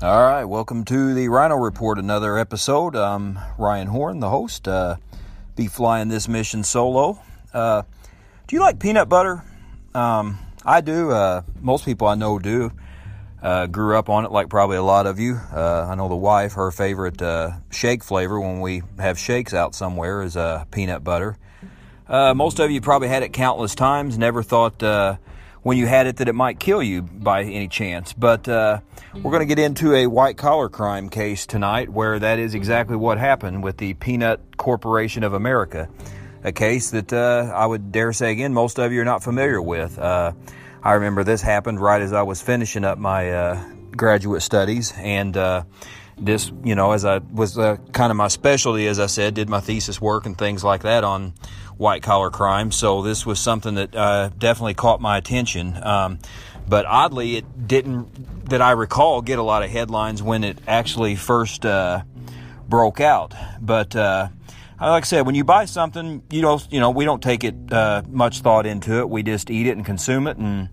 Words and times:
All 0.00 0.22
right, 0.22 0.44
welcome 0.44 0.84
to 0.84 1.12
the 1.12 1.28
Rhino 1.28 1.56
Report, 1.56 1.98
another 1.98 2.38
episode. 2.38 2.94
I'm 2.94 3.36
Ryan 3.58 3.88
Horn, 3.88 4.20
the 4.20 4.28
host. 4.28 4.68
Uh, 4.68 4.94
be 5.56 5.66
flying 5.66 6.06
this 6.06 6.28
mission 6.28 6.62
solo. 6.62 7.20
Uh, 7.52 7.82
do 8.46 8.54
you 8.54 8.60
like 8.60 8.78
peanut 8.78 9.08
butter? 9.08 9.42
Um, 9.96 10.38
I 10.64 10.82
do. 10.82 11.10
Uh, 11.10 11.42
most 11.60 11.84
people 11.84 12.06
I 12.06 12.14
know 12.14 12.38
do. 12.38 12.70
Uh, 13.42 13.66
grew 13.66 13.98
up 13.98 14.08
on 14.08 14.24
it, 14.24 14.30
like 14.30 14.48
probably 14.48 14.76
a 14.76 14.84
lot 14.84 15.06
of 15.06 15.18
you. 15.18 15.34
Uh, 15.52 15.88
I 15.90 15.96
know 15.96 16.08
the 16.08 16.14
wife, 16.14 16.52
her 16.52 16.70
favorite 16.70 17.20
uh, 17.20 17.54
shake 17.70 18.04
flavor 18.04 18.38
when 18.38 18.60
we 18.60 18.82
have 19.00 19.18
shakes 19.18 19.52
out 19.52 19.74
somewhere 19.74 20.22
is 20.22 20.36
peanut 20.70 21.02
butter. 21.02 21.36
most 22.08 22.60
of 22.60 22.70
you 22.70 22.80
probably 22.80 23.08
had 23.08 23.24
it 23.24 23.32
countless 23.32 23.74
times. 23.74 24.16
Never 24.16 24.44
thought 24.44 24.78
when 25.68 25.76
you 25.76 25.86
had 25.86 26.06
it 26.06 26.16
that 26.16 26.28
it 26.28 26.34
might 26.34 26.58
kill 26.58 26.82
you 26.82 27.02
by 27.02 27.42
any 27.42 27.68
chance. 27.68 28.14
But 28.14 28.48
uh, 28.48 28.80
we're 29.12 29.30
going 29.30 29.46
to 29.46 29.54
get 29.54 29.58
into 29.58 29.94
a 29.94 30.06
white 30.06 30.38
collar 30.38 30.70
crime 30.70 31.10
case 31.10 31.44
tonight 31.44 31.90
where 31.90 32.18
that 32.18 32.38
is 32.38 32.54
exactly 32.54 32.96
what 32.96 33.18
happened 33.18 33.62
with 33.62 33.76
the 33.76 33.92
Peanut 33.92 34.56
Corporation 34.56 35.24
of 35.24 35.34
America. 35.34 35.90
A 36.42 36.52
case 36.52 36.92
that 36.92 37.12
uh, 37.12 37.52
I 37.54 37.66
would 37.66 37.92
dare 37.92 38.14
say 38.14 38.32
again, 38.32 38.54
most 38.54 38.78
of 38.78 38.92
you 38.92 39.02
are 39.02 39.04
not 39.04 39.22
familiar 39.22 39.60
with. 39.60 39.98
Uh, 39.98 40.32
I 40.82 40.94
remember 40.94 41.22
this 41.22 41.42
happened 41.42 41.78
right 41.78 42.00
as 42.00 42.14
I 42.14 42.22
was 42.22 42.40
finishing 42.40 42.82
up 42.82 42.96
my 42.96 43.30
uh, 43.30 43.62
graduate 43.94 44.40
studies, 44.40 44.94
and 44.96 45.36
uh, 45.36 45.64
this, 46.20 46.50
you 46.64 46.74
know, 46.74 46.92
as 46.92 47.04
I 47.04 47.18
was 47.18 47.58
uh, 47.58 47.76
kind 47.92 48.10
of 48.10 48.16
my 48.16 48.28
specialty, 48.28 48.86
as 48.86 48.98
I 48.98 49.06
said, 49.06 49.34
did 49.34 49.48
my 49.48 49.60
thesis 49.60 50.00
work 50.00 50.26
and 50.26 50.36
things 50.36 50.64
like 50.64 50.82
that 50.82 51.04
on 51.04 51.34
white 51.76 52.02
collar 52.02 52.30
crime. 52.30 52.72
So 52.72 53.02
this 53.02 53.24
was 53.24 53.38
something 53.38 53.74
that 53.76 53.94
uh, 53.94 54.30
definitely 54.36 54.74
caught 54.74 55.00
my 55.00 55.16
attention. 55.16 55.78
Um, 55.82 56.18
but 56.68 56.84
oddly, 56.86 57.36
it 57.36 57.66
didn't, 57.66 58.48
that 58.50 58.60
I 58.60 58.72
recall, 58.72 59.22
get 59.22 59.38
a 59.38 59.42
lot 59.42 59.62
of 59.62 59.70
headlines 59.70 60.22
when 60.22 60.44
it 60.44 60.58
actually 60.66 61.16
first 61.16 61.64
uh, 61.64 62.02
broke 62.68 63.00
out. 63.00 63.34
But 63.60 63.96
uh, 63.96 64.28
like 64.80 65.04
I 65.04 65.06
said, 65.06 65.24
when 65.24 65.34
you 65.34 65.44
buy 65.44 65.64
something, 65.64 66.22
you 66.30 66.42
don't, 66.42 66.66
you 66.70 66.80
know, 66.80 66.90
we 66.90 67.04
don't 67.04 67.22
take 67.22 67.44
it 67.44 67.54
uh, 67.72 68.02
much 68.08 68.40
thought 68.40 68.66
into 68.66 68.98
it. 68.98 69.08
We 69.08 69.22
just 69.22 69.50
eat 69.50 69.66
it 69.66 69.76
and 69.76 69.84
consume 69.84 70.26
it, 70.26 70.36
and 70.36 70.68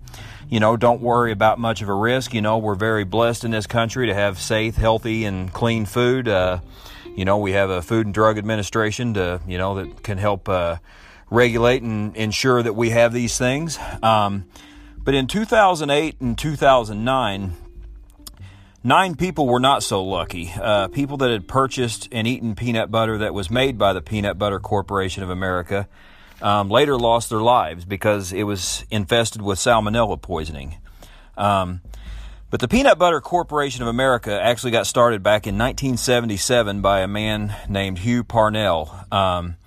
you 0.50 0.60
know, 0.60 0.78
don't 0.78 1.02
worry 1.02 1.32
about 1.32 1.60
much 1.60 1.82
of 1.82 1.90
a 1.90 1.94
risk. 1.94 2.34
You 2.34 2.42
know, 2.42 2.58
we're 2.58 2.76
very 2.76 3.04
blessed 3.04 3.44
in 3.44 3.52
this 3.52 3.68
country 3.68 4.08
to 4.08 4.14
have 4.14 4.40
safe, 4.40 4.76
healthy, 4.76 5.26
and 5.26 5.52
clean 5.52 5.86
food. 5.86 6.28
Uh, 6.28 6.60
you 7.16 7.26
know, 7.26 7.38
we 7.38 7.54
have 7.54 7.70
a 7.70 7.82
Food 7.82 8.06
and 8.06 8.14
Drug 8.14 8.38
Administration 8.38 9.14
to, 9.16 9.42
you 9.48 9.58
know, 9.58 9.76
that 9.76 10.04
can 10.04 10.18
help 10.18 10.48
uh, 10.50 10.78
regulate 11.30 11.82
and 11.82 12.16
ensure 12.16 12.62
that 12.62 12.73
we 12.73 12.90
have 12.92 13.14
these 13.14 13.38
things. 13.38 13.80
Um, 14.04 14.46
but 14.98 15.14
in 15.14 15.28
2008 15.28 16.20
and 16.20 16.38
2009, 16.38 17.54
nine 18.84 19.16
people 19.16 19.48
were 19.48 19.60
not 19.60 19.82
so 19.82 20.04
lucky. 20.04 20.52
Uh, 20.56 20.88
people 20.90 21.18
that 21.18 21.32
had 21.32 21.48
purchased 21.48 22.10
and 22.12 22.28
eaten 22.28 22.56
peanut 22.56 22.92
butter 22.92 23.18
that 23.20 23.34
was 23.34 23.50
made 23.50 23.78
by 23.78 23.94
the 23.94 24.02
Peanut 24.02 24.38
Butter 24.38 24.60
Corporation 24.60 25.23
of 25.23 25.30
America 25.30 25.88
um, 26.41 26.69
later 26.69 26.97
lost 26.97 27.30
their 27.30 27.41
lives 27.41 27.86
because 27.86 28.33
it 28.33 28.44
was 28.44 28.86
infested 28.91 29.41
with 29.41 29.59
salmonella 29.59 30.22
poisoning. 30.22 30.77
Um, 31.38 31.81
but 32.50 32.59
the 32.59 32.67
Peanut 32.67 32.97
Butter 32.97 33.22
Corporation 33.22 33.81
of 33.81 33.88
America 33.88 34.39
actually 34.42 34.72
got 34.72 34.88
started 34.88 35.23
back 35.23 35.47
in 35.47 35.58
1977 35.58 36.81
by 36.81 37.02
a 37.02 37.08
man 37.08 37.55
named 37.67 38.00
Hugh 38.00 38.23
Parnell. 38.23 38.95
Um, 39.11 39.58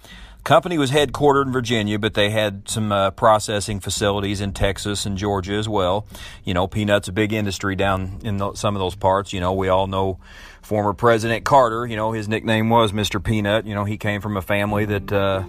company 0.45 0.79
was 0.79 0.91
headquartered 0.91 1.47
in 1.47 1.53
Virginia, 1.53 1.99
but 1.99 2.15
they 2.15 2.31
had 2.31 2.69
some 2.69 2.91
uh, 2.91 3.11
processing 3.11 3.81
facilities 3.81 4.41
in 4.41 4.53
Texas 4.53 5.05
and 5.05 5.19
Georgia 5.19 5.55
as 5.55 5.69
well. 5.69 6.07
You 6.45 6.55
know, 6.55 6.67
peanuts 6.67 7.09
a 7.09 7.13
big 7.13 7.35
industry 7.35 7.77
down 7.77 8.21
in 8.23 8.39
the, 8.39 8.55
some 8.55 8.75
of 8.75 8.81
those 8.81 8.95
parts. 8.95 9.35
You 9.35 9.41
know, 9.41 9.53
we 9.53 9.69
all 9.69 9.87
know 9.87 10.19
former 10.63 10.95
President 10.95 11.45
Carter. 11.45 11.85
You 11.85 11.97
know, 11.97 12.13
his 12.13 12.29
nickname 12.29 12.71
was 12.71 12.93
Mr. 12.93 13.23
Peanut. 13.23 13.67
You 13.67 13.75
know, 13.75 13.85
he 13.85 13.99
came 13.99 14.21
from 14.21 14.37
a 14.37 14.43
family 14.43 14.87
that. 14.87 15.13
Uh, 15.13 15.45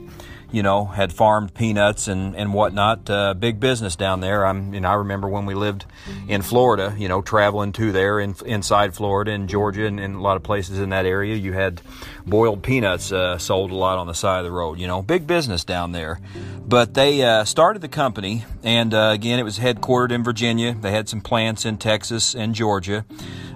you 0.51 0.63
know, 0.63 0.85
had 0.85 1.13
farmed 1.13 1.53
peanuts 1.53 2.07
and, 2.07 2.35
and 2.35 2.53
whatnot. 2.53 3.09
Uh, 3.09 3.33
big 3.33 3.59
business 3.59 3.95
down 3.95 4.19
there. 4.19 4.45
I'm, 4.45 4.73
you 4.73 4.81
know, 4.81 4.89
I 4.89 4.95
remember 4.95 5.27
when 5.27 5.45
we 5.45 5.53
lived 5.53 5.85
in 6.27 6.41
Florida, 6.41 6.95
you 6.97 7.07
know, 7.07 7.21
traveling 7.21 7.71
to 7.73 7.91
there 7.91 8.19
in, 8.19 8.35
inside 8.45 8.95
Florida 8.95 9.31
and 9.31 9.47
Georgia 9.47 9.85
and, 9.85 9.99
and 9.99 10.15
a 10.15 10.19
lot 10.19 10.37
of 10.37 10.43
places 10.43 10.79
in 10.79 10.89
that 10.89 11.05
area. 11.05 11.35
You 11.35 11.53
had 11.53 11.81
boiled 12.25 12.63
peanuts 12.63 13.11
uh, 13.11 13.37
sold 13.37 13.71
a 13.71 13.75
lot 13.75 13.97
on 13.97 14.07
the 14.07 14.13
side 14.13 14.39
of 14.39 14.45
the 14.45 14.51
road, 14.51 14.79
you 14.79 14.87
know, 14.87 15.01
big 15.01 15.27
business 15.27 15.63
down 15.63 15.91
there. 15.91 16.19
But 16.65 16.93
they 16.93 17.23
uh, 17.23 17.45
started 17.45 17.81
the 17.81 17.87
company, 17.87 18.45
and 18.63 18.93
uh, 18.93 19.09
again, 19.13 19.39
it 19.39 19.43
was 19.43 19.57
headquartered 19.57 20.11
in 20.11 20.23
Virginia. 20.23 20.75
They 20.79 20.91
had 20.91 21.09
some 21.09 21.21
plants 21.21 21.65
in 21.65 21.77
Texas 21.77 22.35
and 22.35 22.53
Georgia. 22.53 23.05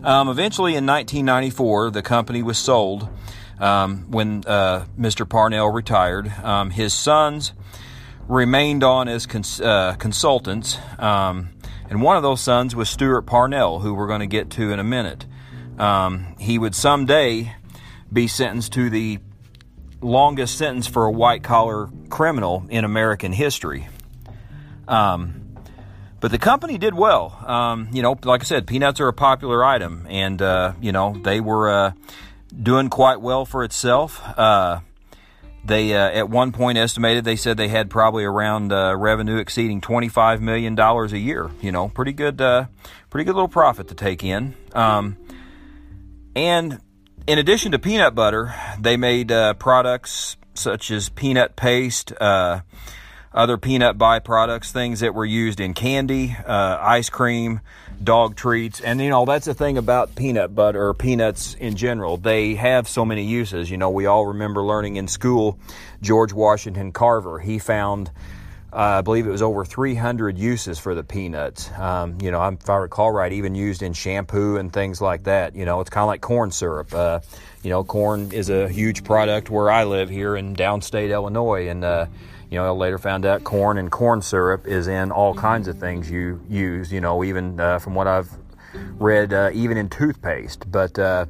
Um, 0.04 0.30
eventually, 0.30 0.72
in 0.72 0.86
1994, 0.86 1.92
the 1.92 2.02
company 2.02 2.42
was 2.42 2.58
sold 2.58 3.08
um, 3.60 4.12
when 4.12 4.44
uh, 4.46 4.86
Mr. 5.00 5.28
Parnell 5.28 5.70
retired. 5.70 6.28
Um, 6.44 6.70
his 6.70 6.94
sons 6.94 7.54
remained 8.28 8.84
on 8.84 9.08
as 9.08 9.26
cons- 9.26 9.62
uh, 9.62 9.96
consultants, 10.00 10.78
um, 11.00 11.50
and 11.90 12.02
one 12.02 12.18
of 12.18 12.24
those 12.24 12.42
sons 12.42 12.76
was 12.76 12.90
Stewart 12.90 13.26
Parnell, 13.26 13.80
who 13.80 13.94
we're 13.94 14.08
going 14.08 14.22
to 14.22 14.28
get 14.28 14.50
to 14.52 14.72
in 14.72 14.80
a 14.80 14.84
minute. 14.84 15.26
Um, 15.78 16.36
he 16.40 16.58
would 16.58 16.76
someday 16.76 17.56
be 18.12 18.28
sentenced 18.28 18.74
to 18.74 18.90
the 18.90 19.20
longest 20.02 20.58
sentence 20.58 20.88
for 20.88 21.06
a 21.06 21.12
white 21.12 21.44
collar 21.44 21.90
criminal 22.10 22.66
in 22.70 22.86
American 22.86 23.32
history. 23.32 23.88
Um, 24.88 25.58
but 26.20 26.32
the 26.32 26.38
company 26.38 26.78
did 26.78 26.94
well. 26.94 27.38
Um, 27.46 27.90
you 27.92 28.02
know, 28.02 28.18
like 28.24 28.42
I 28.42 28.44
said, 28.46 28.68
peanuts 28.68 29.00
are 29.00 29.08
a 29.08 29.14
popular 29.14 29.64
item, 29.64 30.08
and 30.10 30.42
uh, 30.42 30.74
you 30.80 30.92
know 30.92 31.20
they 31.22 31.42
were 31.42 31.70
uh, 31.70 31.92
doing 32.62 32.90
quite 32.90 33.22
well 33.22 33.46
for 33.46 33.64
itself. 33.64 34.22
Uh, 34.38 34.82
they 35.66 35.94
uh, 35.94 36.10
at 36.10 36.30
one 36.30 36.52
point 36.52 36.78
estimated 36.78 37.24
they 37.24 37.38
said 37.38 37.56
they 37.56 37.70
had 37.70 37.90
probably 37.90 38.26
around 38.26 38.74
uh, 38.74 38.96
revenue 38.96 39.38
exceeding 39.38 39.80
twenty 39.82 40.10
five 40.10 40.42
million 40.42 40.76
dollars 40.76 41.14
a 41.14 41.18
year. 41.18 41.50
You 41.62 41.72
know, 41.72 41.88
pretty 41.90 42.12
good, 42.12 42.42
uh, 42.42 42.66
pretty 43.10 43.26
good 43.26 43.36
little 43.36 43.48
profit 43.48 43.88
to 43.88 43.96
take 43.96 44.24
in. 44.24 44.56
Um, 44.74 45.18
and 46.36 46.82
in 47.28 47.40
addition 47.40 47.72
to 47.72 47.80
peanut 47.80 48.14
butter, 48.14 48.54
they 48.80 48.98
made 48.98 49.32
uh, 49.32 49.54
products 49.54 50.36
such 50.54 50.92
as 50.92 51.10
peanut 51.10 51.56
paste, 51.56 52.12
uh, 52.20 52.60
other 53.34 53.58
peanut 53.58 53.98
byproducts, 53.98 54.72
things 54.72 55.00
that 55.00 55.16
were 55.16 55.26
used 55.26 55.60
in 55.60 55.74
candy, 55.74 56.36
ice 56.46 57.10
cream, 57.10 57.62
dog 58.02 58.36
treats. 58.36 58.80
And, 58.82 59.02
you 59.02 59.10
know, 59.10 59.26
that's 59.26 59.46
the 59.46 59.54
thing 59.54 59.78
about 59.78 60.16
peanut 60.16 60.56
butter 60.56 60.88
or 60.88 60.94
peanuts 60.94 61.56
in 61.56 61.76
general. 61.76 62.18
They 62.18 62.56
have 62.56 62.88
so 62.88 63.06
many 63.06 63.24
uses. 63.24 63.70
You 63.70 63.78
know, 63.78 63.90
we 63.90 64.06
all 64.06 64.28
remember 64.28 64.64
learning 64.64 64.96
in 64.96 65.08
school 65.08 65.60
George 66.02 66.34
Washington 66.34 66.92
Carver. 66.92 67.40
He 67.40 67.60
found, 67.60 68.12
uh, 68.72 68.78
I 69.00 69.02
believe 69.02 69.28
it 69.28 69.32
was 69.32 69.42
over 69.42 69.66
300 69.66 70.38
uses 70.38 70.80
for 70.80 70.96
the 70.96 71.04
peanuts. 71.04 71.70
Um, 71.78 72.18
you 72.22 72.32
know, 72.32 72.46
if 72.48 72.70
I 72.70 72.78
recall 72.78 73.12
right, 73.12 73.32
even 73.32 73.56
used 73.56 73.84
in 73.84 73.94
shampoo 73.94 74.58
and 74.58 74.72
things 74.72 75.02
like 75.02 75.24
that. 75.24 75.56
You 75.56 75.66
know, 75.66 75.82
it's 75.82 75.90
kind 75.90 76.04
of 76.04 76.08
like 76.08 76.22
corn 76.22 76.52
syrup. 76.52 76.94
Uh, 76.94 77.20
you 77.64 77.70
know, 77.70 77.84
corn 77.84 78.32
is 78.32 78.50
a 78.50 78.68
huge 78.68 79.04
product 79.04 79.50
where 79.50 79.70
I 79.70 79.84
live 79.84 80.10
here 80.10 80.36
in 80.36 80.56
downstate 80.56 81.12
Illinois. 81.12 81.68
And, 81.70 81.84
uh, 81.84 82.08
you 82.54 82.60
know, 82.60 82.68
I 82.68 82.70
later 82.70 83.00
found 83.00 83.26
out 83.26 83.44
corn 83.44 83.80
and 83.80 83.92
corn 83.92 84.22
syrup 84.22 84.68
is 84.68 84.86
in 84.88 85.10
all 85.10 85.34
kinds 85.34 85.68
of 85.68 85.80
things 85.80 86.12
you 86.12 86.40
use, 86.48 86.94
you 86.94 87.02
know, 87.02 87.24
even 87.24 87.60
uh, 87.60 87.80
from 87.80 87.96
what 87.96 88.06
I've 88.06 88.30
read, 89.00 89.34
uh, 89.34 89.50
even 89.56 89.76
in 89.76 89.90
toothpaste. 89.90 90.72
But 90.72 91.00
uh, 91.00 91.26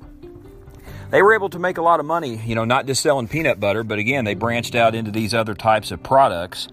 they 1.12 1.22
were 1.22 1.34
able 1.34 1.50
to 1.52 1.60
make 1.60 1.78
a 1.78 1.82
lot 1.82 2.02
of 2.02 2.06
money, 2.06 2.36
you 2.46 2.56
know, 2.56 2.66
not 2.66 2.88
just 2.88 3.02
selling 3.02 3.30
peanut 3.30 3.58
butter, 3.58 3.86
but 3.86 4.00
again, 4.00 4.26
they 4.26 4.34
branched 4.34 4.76
out 4.76 4.96
into 4.96 5.12
these 5.12 5.34
other 5.34 5.54
types 5.54 5.92
of 5.92 6.04
products. 6.04 6.68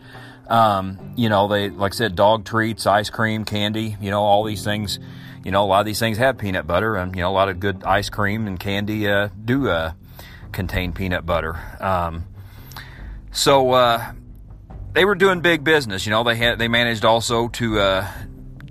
Um, 0.49 1.15
you 1.15 1.29
know, 1.29 1.47
they, 1.47 1.71
like 1.71 1.93
I 1.93 1.97
said, 1.97 2.17
dog 2.17 2.45
treats, 2.45 2.89
ice 2.89 3.09
cream, 3.09 3.45
candy, 3.45 3.97
you 4.01 4.11
know, 4.11 4.23
all 4.23 4.43
these 4.43 4.65
things. 4.65 4.99
You 5.45 5.53
know, 5.53 5.65
a 5.65 5.67
lot 5.67 5.79
of 5.79 5.87
these 5.87 6.01
things 6.01 6.19
have 6.19 6.39
peanut 6.39 6.67
butter, 6.67 6.97
and, 6.97 7.15
you 7.15 7.23
know, 7.23 7.31
a 7.31 7.33
lot 7.33 7.51
of 7.51 7.61
good 7.61 7.85
ice 7.85 8.11
cream 8.11 8.49
and 8.49 8.59
candy 8.59 9.09
uh, 9.09 9.29
do 9.45 9.69
uh, 9.69 9.93
contain 10.51 10.93
peanut 10.93 11.25
butter. 11.25 11.57
Um, 11.79 12.25
so, 13.31 13.71
uh, 13.71 14.13
they 14.93 15.05
were 15.05 15.15
doing 15.15 15.41
big 15.41 15.65
business. 15.65 16.07
You 16.07 16.11
know, 16.11 16.25
they 16.25 16.37
had 16.37 16.59
they 16.59 16.69
managed 16.69 17.05
also 17.05 17.49
to 17.49 17.79
uh, 17.79 18.09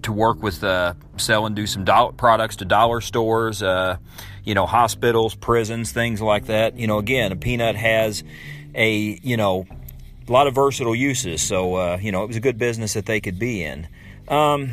to 0.03 0.11
work 0.11 0.41
with 0.41 0.63
uh, 0.63 0.93
sell 1.17 1.45
and 1.45 1.55
do 1.55 1.67
some 1.67 1.85
dollar 1.85 2.11
products 2.11 2.57
to 2.57 2.65
dollar 2.65 3.01
stores, 3.01 3.63
uh, 3.63 3.97
you 4.43 4.53
know, 4.53 4.65
hospitals, 4.65 5.35
prisons, 5.35 5.91
things 5.91 6.21
like 6.21 6.45
that. 6.45 6.77
You 6.77 6.87
know, 6.87 6.97
again, 6.97 7.31
a 7.31 7.35
peanut 7.35 7.75
has 7.75 8.23
a 8.75 9.19
you 9.21 9.37
know 9.37 9.67
a 10.27 10.31
lot 10.31 10.47
of 10.47 10.55
versatile 10.55 10.95
uses. 10.95 11.41
So 11.41 11.75
uh, 11.75 11.97
you 12.01 12.11
know, 12.11 12.23
it 12.23 12.27
was 12.27 12.37
a 12.37 12.41
good 12.41 12.57
business 12.57 12.93
that 12.93 13.05
they 13.05 13.21
could 13.21 13.39
be 13.39 13.63
in. 13.63 13.87
Um, 14.27 14.71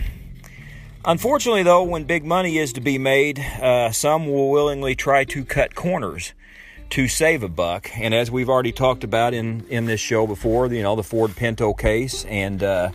unfortunately, 1.04 1.62
though, 1.62 1.84
when 1.84 2.04
big 2.04 2.24
money 2.24 2.58
is 2.58 2.72
to 2.74 2.80
be 2.80 2.98
made, 2.98 3.38
uh, 3.38 3.92
some 3.92 4.26
will 4.26 4.50
willingly 4.50 4.94
try 4.94 5.24
to 5.24 5.44
cut 5.44 5.74
corners 5.74 6.32
to 6.90 7.08
save 7.08 7.42
a 7.42 7.48
buck. 7.48 7.90
And 7.96 8.14
as 8.14 8.30
we've 8.30 8.48
already 8.48 8.72
talked 8.72 9.04
about 9.04 9.34
in, 9.34 9.66
in 9.68 9.86
this 9.86 10.00
show 10.00 10.26
before, 10.26 10.66
you 10.72 10.82
know, 10.82 10.96
the 10.96 11.02
Ford 11.02 11.34
Pinto 11.36 11.74
case 11.74 12.24
and, 12.24 12.62
uh, 12.62 12.90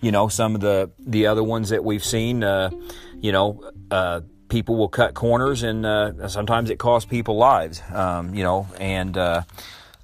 you 0.00 0.12
know, 0.12 0.28
some 0.28 0.54
of 0.54 0.60
the, 0.60 0.90
the 0.98 1.26
other 1.26 1.44
ones 1.44 1.70
that 1.70 1.84
we've 1.84 2.04
seen, 2.04 2.42
uh, 2.42 2.70
you 3.20 3.32
know, 3.32 3.70
uh, 3.90 4.20
people 4.48 4.76
will 4.76 4.88
cut 4.88 5.14
corners, 5.14 5.62
and 5.62 5.84
uh, 5.84 6.28
sometimes 6.28 6.70
it 6.70 6.78
costs 6.78 7.08
people 7.08 7.36
lives. 7.36 7.82
Um, 7.92 8.34
you 8.34 8.42
know, 8.42 8.66
and 8.78 9.16
uh, 9.16 9.42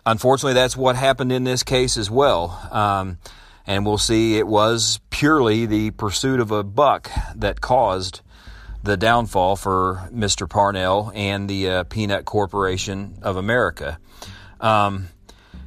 unfortunately, 0.04 0.54
that's 0.54 0.76
what 0.76 0.96
happened 0.96 1.32
in 1.32 1.44
this 1.44 1.62
case 1.62 1.96
as 1.96 2.10
well. 2.10 2.58
Um, 2.70 3.18
and 3.66 3.86
we'll 3.86 3.98
see 3.98 4.38
it 4.38 4.46
was 4.46 5.00
purely 5.10 5.66
the 5.66 5.92
pursuit 5.92 6.40
of 6.40 6.50
a 6.50 6.64
buck 6.64 7.10
that 7.36 7.60
caused 7.60 8.20
the 8.82 8.96
downfall 8.96 9.56
for 9.56 10.08
Mr. 10.12 10.48
Parnell 10.48 11.12
and 11.14 11.48
the 11.48 11.68
uh, 11.68 11.84
Peanut 11.84 12.24
Corporation 12.24 13.18
of 13.22 13.36
America. 13.36 13.98
Um, 14.60 15.08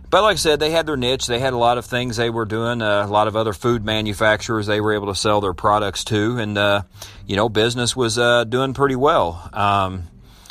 but 0.10 0.22
like 0.22 0.34
I 0.34 0.38
said, 0.38 0.60
they 0.60 0.72
had 0.72 0.86
their 0.86 0.98
niche. 0.98 1.28
They 1.28 1.40
had 1.40 1.54
a 1.54 1.58
lot 1.58 1.78
of 1.78 1.86
things 1.86 2.18
they 2.18 2.30
were 2.30 2.46
doing. 2.46 2.82
Uh, 2.82 3.06
a 3.06 3.08
lot 3.08 3.28
of 3.28 3.36
other 3.36 3.54
food 3.54 3.84
manufacturers 3.84 4.66
they 4.68 4.80
were 4.80 4.94
able 4.94 5.08
to 5.08 5.16
sell 5.16 5.42
their 5.42 5.54
products 5.54 6.04
to, 6.06 6.38
and 6.38 6.58
uh, 6.58 6.84
you 7.26 7.36
know, 7.36 7.50
business 7.50 7.96
was 7.96 8.18
uh, 8.18 8.44
doing 8.46 8.74
pretty 8.74 8.96
well. 8.96 9.50
Um, 9.52 10.08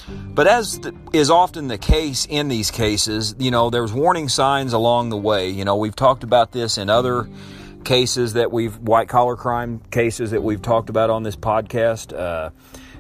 but 0.07 0.47
as 0.47 0.81
is 1.13 1.31
often 1.31 1.69
the 1.69 1.79
case 1.79 2.27
in 2.29 2.49
these 2.49 2.71
cases, 2.71 3.35
you 3.39 3.51
know, 3.51 3.71
there's 3.71 3.93
warning 3.93 4.29
signs 4.29 4.73
along 4.73 5.09
the 5.09 5.17
way. 5.17 5.49
You 5.49 5.65
know, 5.65 5.77
we've 5.77 5.97
talked 5.97 6.25
about 6.25 6.53
this 6.53 6.77
in 6.77 6.91
other 6.91 7.29
cases 7.85 8.35
that 8.35 8.51
we've 8.51 8.77
white 8.79 9.09
collar 9.09 9.37
crime 9.37 9.81
cases 9.91 10.31
that 10.33 10.43
we've 10.43 10.63
talked 10.63 10.91
about 10.91 11.11
on 11.11 11.23
this 11.23 11.37
podcast. 11.37 12.17
Uh, 12.17 12.51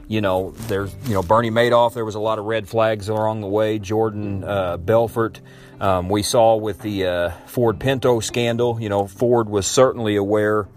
you 0.06 0.20
know, 0.20 0.50
there's 0.68 0.94
you 1.06 1.14
know 1.14 1.22
Bernie 1.22 1.50
Madoff. 1.50 1.94
There 1.94 2.04
was 2.04 2.14
a 2.14 2.20
lot 2.20 2.38
of 2.38 2.44
red 2.44 2.68
flags 2.68 3.08
along 3.08 3.40
the 3.40 3.46
way. 3.46 3.78
Jordan 3.78 4.44
uh, 4.44 4.76
Belfort. 4.76 5.40
Um, 5.80 6.08
we 6.08 6.22
saw 6.22 6.56
with 6.56 6.80
the 6.80 7.06
uh, 7.06 7.30
Ford 7.46 7.80
Pinto 7.80 8.20
scandal. 8.20 8.80
You 8.80 8.88
know, 8.88 9.06
Ford 9.06 9.48
was 9.48 9.66
certainly 9.66 10.16
aware 10.16 10.68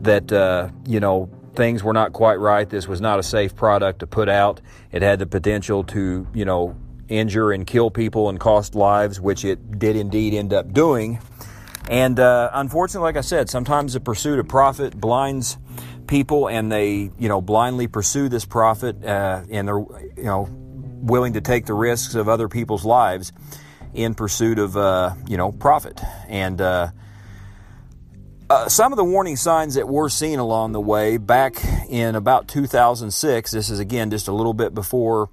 that 0.00 0.32
uh, 0.32 0.70
you 0.86 1.00
know 1.00 1.28
things 1.58 1.82
were 1.82 1.92
not 1.92 2.12
quite 2.12 2.36
right. 2.36 2.70
This 2.70 2.86
was 2.86 3.00
not 3.00 3.18
a 3.18 3.22
safe 3.22 3.56
product 3.56 3.98
to 3.98 4.06
put 4.06 4.28
out. 4.28 4.60
It 4.92 5.02
had 5.02 5.18
the 5.18 5.26
potential 5.26 5.82
to, 5.84 6.24
you 6.32 6.44
know, 6.44 6.76
injure 7.08 7.50
and 7.50 7.66
kill 7.66 7.90
people 7.90 8.28
and 8.28 8.38
cost 8.38 8.76
lives, 8.76 9.20
which 9.20 9.44
it 9.44 9.76
did 9.76 9.96
indeed 9.96 10.34
end 10.34 10.52
up 10.52 10.72
doing. 10.72 11.18
And 11.88 12.20
uh, 12.20 12.50
unfortunately, 12.52 13.06
like 13.06 13.16
I 13.16 13.22
said, 13.22 13.48
sometimes 13.48 13.94
the 13.94 14.00
pursuit 14.00 14.38
of 14.38 14.46
profit 14.46 14.98
blinds 14.98 15.56
people, 16.06 16.48
and 16.48 16.70
they, 16.70 17.10
you 17.18 17.28
know, 17.28 17.40
blindly 17.40 17.86
pursue 17.86 18.28
this 18.28 18.44
profit, 18.44 19.04
uh, 19.04 19.42
and 19.50 19.66
they're, 19.66 19.78
you 19.78 20.24
know, 20.24 20.48
willing 20.50 21.34
to 21.34 21.40
take 21.40 21.66
the 21.66 21.74
risks 21.74 22.14
of 22.14 22.28
other 22.28 22.48
people's 22.48 22.84
lives 22.84 23.32
in 23.94 24.14
pursuit 24.14 24.58
of, 24.58 24.76
uh, 24.76 25.14
you 25.26 25.36
know, 25.36 25.50
profit. 25.52 26.00
And 26.28 26.60
uh, 26.60 26.90
uh, 28.50 28.68
some 28.68 28.92
of 28.92 28.96
the 28.96 29.04
warning 29.04 29.36
signs 29.36 29.74
that 29.74 29.88
we're 29.88 30.08
seeing 30.08 30.38
along 30.38 30.72
the 30.72 30.80
way 30.80 31.16
back 31.16 31.56
in 31.88 32.14
about 32.14 32.48
2006, 32.48 33.50
this 33.50 33.70
is 33.70 33.78
again 33.78 34.10
just 34.10 34.28
a 34.28 34.32
little 34.32 34.54
bit 34.54 34.74
before 34.74 35.30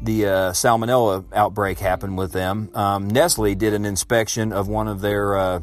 the 0.00 0.26
uh, 0.26 0.30
salmonella 0.52 1.24
outbreak 1.32 1.78
happened 1.78 2.18
with 2.18 2.32
them. 2.32 2.70
Um, 2.74 3.08
Nestle 3.08 3.54
did 3.54 3.72
an 3.72 3.84
inspection 3.84 4.52
of 4.52 4.66
one 4.66 4.88
of 4.88 5.00
their 5.00 5.36
uh, 5.36 5.60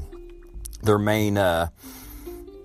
their 0.81 0.97
main 0.97 1.37
uh, 1.37 1.69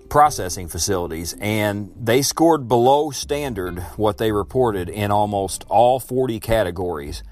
processing 0.09 0.67
facilities, 0.67 1.35
and 1.39 1.91
they 1.99 2.21
scored 2.21 2.67
below 2.67 3.11
standard 3.11 3.79
what 3.97 4.17
they 4.17 4.31
reported 4.31 4.89
in 4.89 5.11
almost 5.11 5.65
all 5.67 5.99
40 5.99 6.39
categories. 6.39 7.23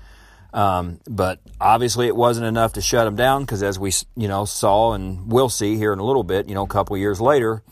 Um, 0.54 1.00
but 1.10 1.40
obviously, 1.60 2.08
it 2.08 2.16
wasn't 2.16 2.46
enough 2.46 2.74
to 2.74 2.82
shut 2.82 3.06
them 3.06 3.16
down 3.16 3.42
because, 3.42 3.64
as 3.64 3.80
we 3.80 3.92
you 4.16 4.28
know 4.28 4.46
saw 4.46 4.94
and 4.94 5.32
will 5.32 5.50
see 5.50 5.78
here 5.78 5.94
in 5.94 6.00
a 6.00 6.04
little 6.04 6.24
bit, 6.24 6.48
you 6.48 6.56
know, 6.56 6.64
a 6.64 6.68
couple 6.68 6.96
years 6.96 7.20
later, 7.20 7.64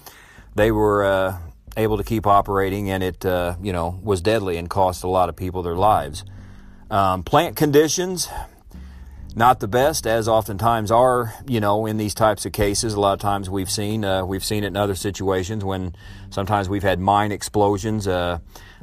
they 0.56 0.72
were 0.72 1.04
uh, 1.04 1.38
able 1.78 1.98
to 1.98 2.04
keep 2.04 2.26
operating, 2.26 2.90
and 2.90 3.04
it 3.04 3.24
uh, 3.26 3.56
you 3.62 3.72
know 3.72 4.00
was 4.02 4.22
deadly 4.22 4.58
and 4.58 4.70
cost 4.70 5.04
a 5.04 5.08
lot 5.08 5.30
of 5.30 5.36
people 5.36 5.62
their 5.62 5.76
lives. 5.76 6.26
Um, 6.90 7.24
plant 7.24 7.56
conditions, 7.56 8.28
not 9.36 9.60
the 9.60 9.68
best, 9.68 10.06
as 10.06 10.28
oftentimes 10.28 10.92
are 10.92 11.34
you 11.48 11.60
know 11.60 11.86
in 11.86 11.98
these 11.98 12.14
types 12.14 12.46
of 12.46 12.52
cases. 12.52 12.94
A 12.94 13.00
lot 13.00 13.14
of 13.14 13.20
times 13.20 13.50
we've 13.50 13.72
seen 13.72 14.04
uh, 14.04 14.26
we've 14.26 14.44
seen 14.44 14.64
it 14.64 14.68
in 14.68 14.78
other 14.78 14.96
situations 14.96 15.64
when 15.64 15.96
sometimes 16.30 16.70
we've 16.70 16.84
had 16.84 17.00
mine 17.00 17.32
explosions. 17.32 18.08
Uh, 18.08 18.40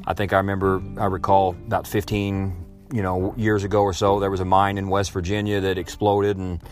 I 0.07 0.15
think 0.15 0.33
I 0.33 0.39
remember 0.39 0.83
I 0.99 1.07
recall 1.07 1.51
about 1.51 1.87
15 1.87 2.67
you 2.93 3.03
know, 3.03 3.35
years 3.37 3.65
ago 3.65 3.83
or 3.83 3.93
so, 3.93 4.21
there 4.21 4.31
was 4.31 4.41
a 4.41 4.45
mine 4.45 4.79
in 4.79 4.89
West 4.89 5.13
Virginia 5.13 5.61
that 5.61 5.79
exploded 5.79 6.37
and 6.37 6.63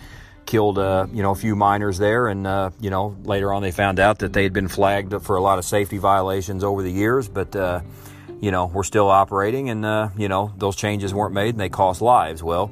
killed, 0.46 0.78
uh, 0.78 1.06
you 1.12 1.22
know, 1.22 1.32
a 1.32 1.34
few 1.34 1.56
miners 1.56 1.98
there. 1.98 2.28
And, 2.28 2.46
uh, 2.46 2.70
you 2.80 2.90
know, 2.90 3.16
later 3.24 3.52
on 3.52 3.62
they 3.62 3.72
found 3.72 4.00
out 4.00 4.20
that 4.20 4.32
they 4.32 4.42
had 4.42 4.52
been 4.52 4.68
flagged 4.68 5.20
for 5.22 5.36
a 5.36 5.40
lot 5.40 5.58
of 5.58 5.64
safety 5.64 5.98
violations 5.98 6.64
over 6.64 6.82
the 6.82 6.90
years. 6.90 7.28
But, 7.28 7.54
uh, 7.54 7.80
you 8.40 8.50
know, 8.50 8.66
we're 8.66 8.84
still 8.84 9.10
operating 9.10 9.70
and, 9.70 9.84
uh, 9.84 10.08
you 10.16 10.28
know, 10.28 10.52
those 10.56 10.76
changes 10.76 11.12
weren't 11.12 11.34
made 11.34 11.50
and 11.50 11.60
they 11.60 11.68
cost 11.68 12.00
lives. 12.00 12.42
Well, 12.42 12.70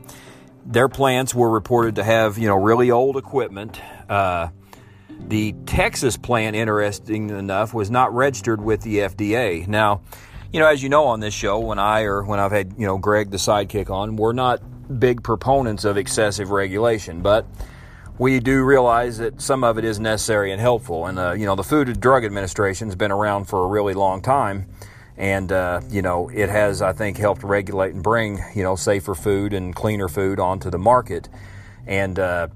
their 0.67 0.89
plants 0.89 1.35
were 1.35 1.51
reported 1.51 1.97
to 1.97 2.05
have, 2.05 2.39
you 2.39 2.49
know, 2.49 2.57
really 2.57 2.91
old 2.91 3.17
equipment. 3.17 3.81
Uh, 4.09 4.49
the 5.29 5.55
Texas 5.67 6.17
plant, 6.17 6.57
interesting 6.57 7.31
enough, 7.31 7.73
was 7.75 7.91
not 7.91 8.15
registered 8.15 8.61
with 8.63 8.83
the 8.83 8.99
FDA. 8.99 9.67
Now, 9.67 10.03
you 10.53 10.61
know, 10.61 10.67
as 10.67 10.83
you 10.83 10.89
know 10.89 11.07
on 11.07 11.21
this 11.21 11.35
show, 11.35 11.59
when 11.59 11.79
I 11.79 12.03
or 12.03 12.23
when 12.23 12.39
I've 12.39 12.53
had, 12.53 12.75
you 12.79 12.87
know, 12.87 12.99
Greg 12.99 13.31
the 13.31 13.37
sidekick 13.37 13.91
on, 13.91 14.17
we're 14.17 14.33
not 14.33 14.61
big 15.01 15.23
proponents 15.23 15.85
of 15.85 15.97
excessive 15.97 16.51
regulation, 16.51 17.23
but 17.23 17.47
we 18.19 18.39
do 18.39 18.63
realize 18.63 19.19
that 19.19 19.41
some 19.41 19.65
of 19.65 19.79
it 19.79 19.85
is 19.85 19.99
necessary 19.99 20.53
and 20.53 20.61
helpful. 20.61 21.07
And, 21.07 21.19
uh, 21.19 21.33
you 21.33 21.47
know, 21.47 21.57
the 21.57 21.65
Food 21.65 21.89
and 21.89 22.01
Drug 22.01 22.25
Administration 22.25 22.89
has 22.89 22.95
been 22.95 23.11
around 23.11 23.47
for 23.47 23.65
a 23.65 23.67
really 23.67 23.95
long 23.95 24.23
time. 24.23 24.67
And, 25.17 25.53
uh, 25.53 25.81
you 25.89 26.03
know, 26.03 26.29
it 26.29 26.49
has, 26.49 26.83
I 26.83 26.93
think, 26.93 27.19
helped 27.19 27.45
regulate 27.45 27.95
and 27.95 28.03
bring, 28.03 28.41
you 28.55 28.63
know, 28.63 28.75
safer 28.75 29.15
food 29.15 29.53
and 29.53 29.75
cleaner 29.75 30.09
food 30.09 30.41
onto 30.41 30.71
the 30.71 30.79
market. 30.79 31.29
And, 31.87 32.19
uh, 32.19 32.49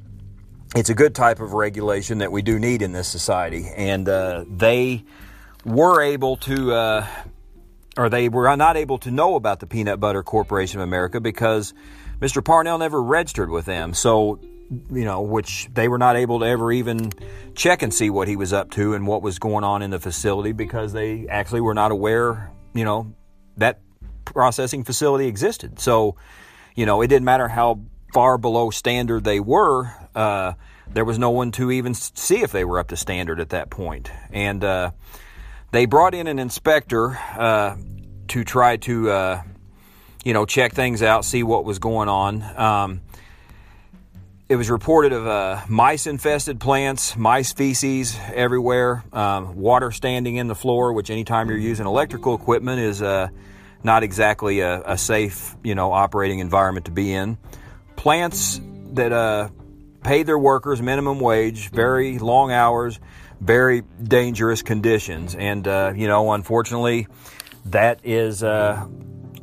it's 0.74 0.90
a 0.90 0.94
good 0.94 1.14
type 1.14 1.40
of 1.40 1.54
regulation 1.54 2.18
that 2.18 2.30
we 2.30 2.42
do 2.42 2.58
need 2.58 2.82
in 2.82 2.92
this 2.92 3.08
society. 3.08 3.68
And 3.74 4.08
uh, 4.08 4.44
they 4.48 5.04
were 5.64 6.02
able 6.02 6.36
to 6.38 6.72
uh, 6.72 7.06
or 7.98 8.08
they 8.08 8.28
were 8.28 8.56
not 8.56 8.76
able 8.76 8.98
to 8.98 9.10
know 9.10 9.34
about 9.34 9.58
the 9.60 9.66
Peanut 9.66 9.98
Butter 9.98 10.22
Corporation 10.22 10.80
of 10.80 10.84
America 10.84 11.20
because 11.20 11.74
Mr. 12.20 12.44
Parnell 12.44 12.78
never 12.78 13.02
registered 13.02 13.50
with 13.50 13.64
them. 13.66 13.92
So, 13.92 14.40
you 14.70 15.04
know, 15.04 15.22
which 15.22 15.68
they 15.72 15.88
were 15.88 15.98
not 15.98 16.16
able 16.16 16.40
to 16.40 16.46
ever 16.46 16.70
even 16.72 17.12
check 17.54 17.82
and 17.82 17.92
see 17.92 18.10
what 18.10 18.28
he 18.28 18.36
was 18.36 18.52
up 18.52 18.70
to 18.72 18.94
and 18.94 19.06
what 19.06 19.22
was 19.22 19.38
going 19.38 19.64
on 19.64 19.82
in 19.82 19.90
the 19.90 19.98
facility 19.98 20.52
because 20.52 20.92
they 20.92 21.26
actually 21.28 21.60
were 21.60 21.74
not 21.74 21.90
aware, 21.90 22.50
you 22.74 22.84
know, 22.84 23.14
that 23.56 23.80
processing 24.24 24.84
facility 24.84 25.26
existed. 25.26 25.80
So, 25.80 26.16
you 26.74 26.86
know, 26.86 27.00
it 27.00 27.08
didn't 27.08 27.24
matter 27.24 27.48
how 27.48 27.80
far 28.12 28.38
below 28.38 28.70
standard 28.70 29.24
they 29.24 29.40
were, 29.40 29.90
uh, 30.14 30.52
there 30.90 31.04
was 31.04 31.18
no 31.18 31.30
one 31.30 31.50
to 31.52 31.70
even 31.70 31.92
see 31.92 32.40
if 32.40 32.52
they 32.52 32.64
were 32.64 32.78
up 32.78 32.88
to 32.88 32.96
standard 32.96 33.40
at 33.40 33.50
that 33.50 33.68
point. 33.70 34.10
And, 34.32 34.64
uh, 34.64 34.92
they 35.70 35.84
brought 35.84 36.14
in 36.14 36.26
an 36.26 36.38
inspector 36.38 37.18
uh, 37.36 37.76
to 38.28 38.44
try 38.44 38.78
to, 38.78 39.10
uh, 39.10 39.42
you 40.24 40.32
know, 40.32 40.46
check 40.46 40.72
things 40.72 41.02
out, 41.02 41.24
see 41.24 41.42
what 41.42 41.64
was 41.64 41.78
going 41.78 42.08
on. 42.08 42.42
Um, 42.56 43.00
it 44.48 44.56
was 44.56 44.70
reported 44.70 45.12
of 45.12 45.26
uh, 45.26 45.60
mice 45.68 46.06
infested 46.06 46.58
plants, 46.58 47.16
mice 47.16 47.52
feces 47.52 48.18
everywhere, 48.32 49.04
um, 49.12 49.56
water 49.56 49.92
standing 49.92 50.36
in 50.36 50.48
the 50.48 50.54
floor, 50.54 50.92
which 50.94 51.10
anytime 51.10 51.48
you're 51.50 51.58
using 51.58 51.86
electrical 51.86 52.34
equipment 52.34 52.80
is 52.80 53.02
uh, 53.02 53.28
not 53.82 54.02
exactly 54.02 54.60
a, 54.60 54.82
a, 54.82 54.96
safe, 54.96 55.54
you 55.62 55.74
know, 55.74 55.92
operating 55.92 56.38
environment 56.38 56.86
to 56.86 56.92
be 56.92 57.12
in. 57.12 57.36
Plants 57.96 58.58
that 58.92 59.12
uh, 59.12 59.50
paid 60.02 60.26
their 60.26 60.38
workers 60.38 60.80
minimum 60.80 61.20
wage, 61.20 61.68
very 61.68 62.18
long 62.18 62.50
hours, 62.50 62.98
very 63.40 63.82
dangerous 64.02 64.62
conditions. 64.62 65.34
And, 65.34 65.68
uh, 65.68 65.92
you 65.94 66.08
know, 66.08 66.32
unfortunately, 66.32 67.06
that 67.66 68.00
is 68.02 68.42
uh, 68.42 68.86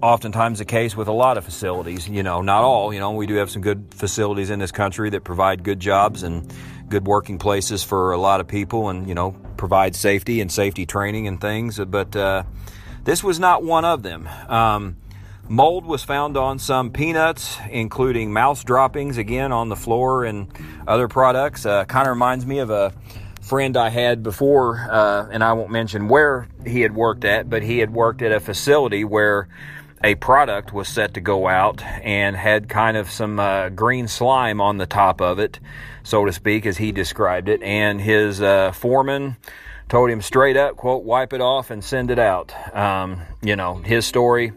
oftentimes 0.06 0.60
the 0.60 0.66
case 0.66 0.96
with 0.96 1.08
a 1.08 1.12
lot 1.12 1.38
of 1.38 1.44
facilities. 1.44 2.08
You 2.08 2.24
know, 2.24 2.42
not 2.42 2.64
all. 2.64 2.94
You 2.94 3.00
know, 3.00 3.12
we 3.12 3.26
do 3.26 3.36
have 3.36 3.50
some 3.50 3.62
good 3.62 3.94
facilities 3.94 4.50
in 4.50 4.60
this 4.60 4.72
country 4.72 5.10
that 5.10 5.24
provide 5.24 5.64
good 5.64 5.80
jobs 5.80 6.24
and 6.24 6.54
good 6.88 7.08
working 7.08 7.40
places 7.40 7.84
for 7.84 8.12
a 8.12 8.18
lot 8.18 8.40
of 8.40 8.48
people 8.48 8.90
and, 8.90 9.08
you 9.08 9.16
know, 9.16 9.32
provide 9.58 9.96
safety 9.96 10.42
and 10.42 10.52
safety 10.52 10.86
training 10.86 11.28
and 11.28 11.42
things. 11.42 11.80
But 11.80 12.16
uh, 12.16 12.44
this 13.04 13.24
was 13.24 13.40
not 13.40 13.64
one 13.64 13.86
of 13.86 14.04
them. 14.04 14.28
Um, 14.48 14.98
Mold 15.48 15.86
was 15.86 16.04
found 16.04 16.38
on 16.38 16.58
some 16.58 16.92
peanuts, 16.92 17.58
including 17.70 18.34
mouse 18.34 18.64
droppings, 18.64 19.18
again 19.18 19.52
on 19.52 19.70
the 19.70 19.76
floor 19.76 20.26
and 20.26 20.48
other 20.88 21.08
products. 21.08 21.66
Uh, 21.66 21.86
kind 21.86 22.08
of 22.08 22.12
reminds 22.12 22.46
me 22.46 22.60
of 22.60 22.72
a 22.72 22.94
friend 23.42 23.78
I 23.78 23.90
had 23.90 24.24
before, 24.24 24.88
uh, 24.90 25.28
and 25.32 25.44
I 25.44 25.54
won't 25.54 25.70
mention 25.70 26.08
where 26.08 26.48
he 26.66 26.82
had 26.82 26.96
worked 26.96 27.26
at, 27.26 27.48
but 27.48 27.62
he 27.62 27.78
had 27.78 27.94
worked 27.94 28.24
at 28.24 28.32
a 28.32 28.40
facility 28.40 29.04
where 29.04 29.48
a 30.06 30.14
product 30.14 30.72
was 30.72 30.88
set 30.88 31.16
to 31.16 31.20
go 31.20 31.48
out 31.48 31.82
and 31.82 32.36
had 32.36 32.70
kind 32.70 32.96
of 32.96 33.10
some 33.10 33.40
uh, 33.40 33.70
green 33.70 34.08
slime 34.08 34.62
on 34.62 34.78
the 34.78 34.86
top 34.86 35.20
of 35.20 35.40
it, 35.40 35.60
so 36.04 36.26
to 36.26 36.32
speak, 36.32 36.68
as 36.68 36.78
he 36.78 36.92
described 36.92 37.50
it. 37.50 37.64
And 37.64 38.00
his 38.00 38.40
uh, 38.40 38.72
foreman 38.72 39.36
told 39.90 40.12
him 40.12 40.22
straight 40.22 40.58
up, 40.58 40.78
quote, 40.78 41.04
wipe 41.04 41.34
it 41.34 41.42
off 41.42 41.72
and 41.72 41.84
send 41.84 42.12
it 42.12 42.20
out. 42.20 42.54
Um, 42.76 43.24
you 43.42 43.56
know, 43.56 43.76
his 43.76 44.06
story, 44.06 44.54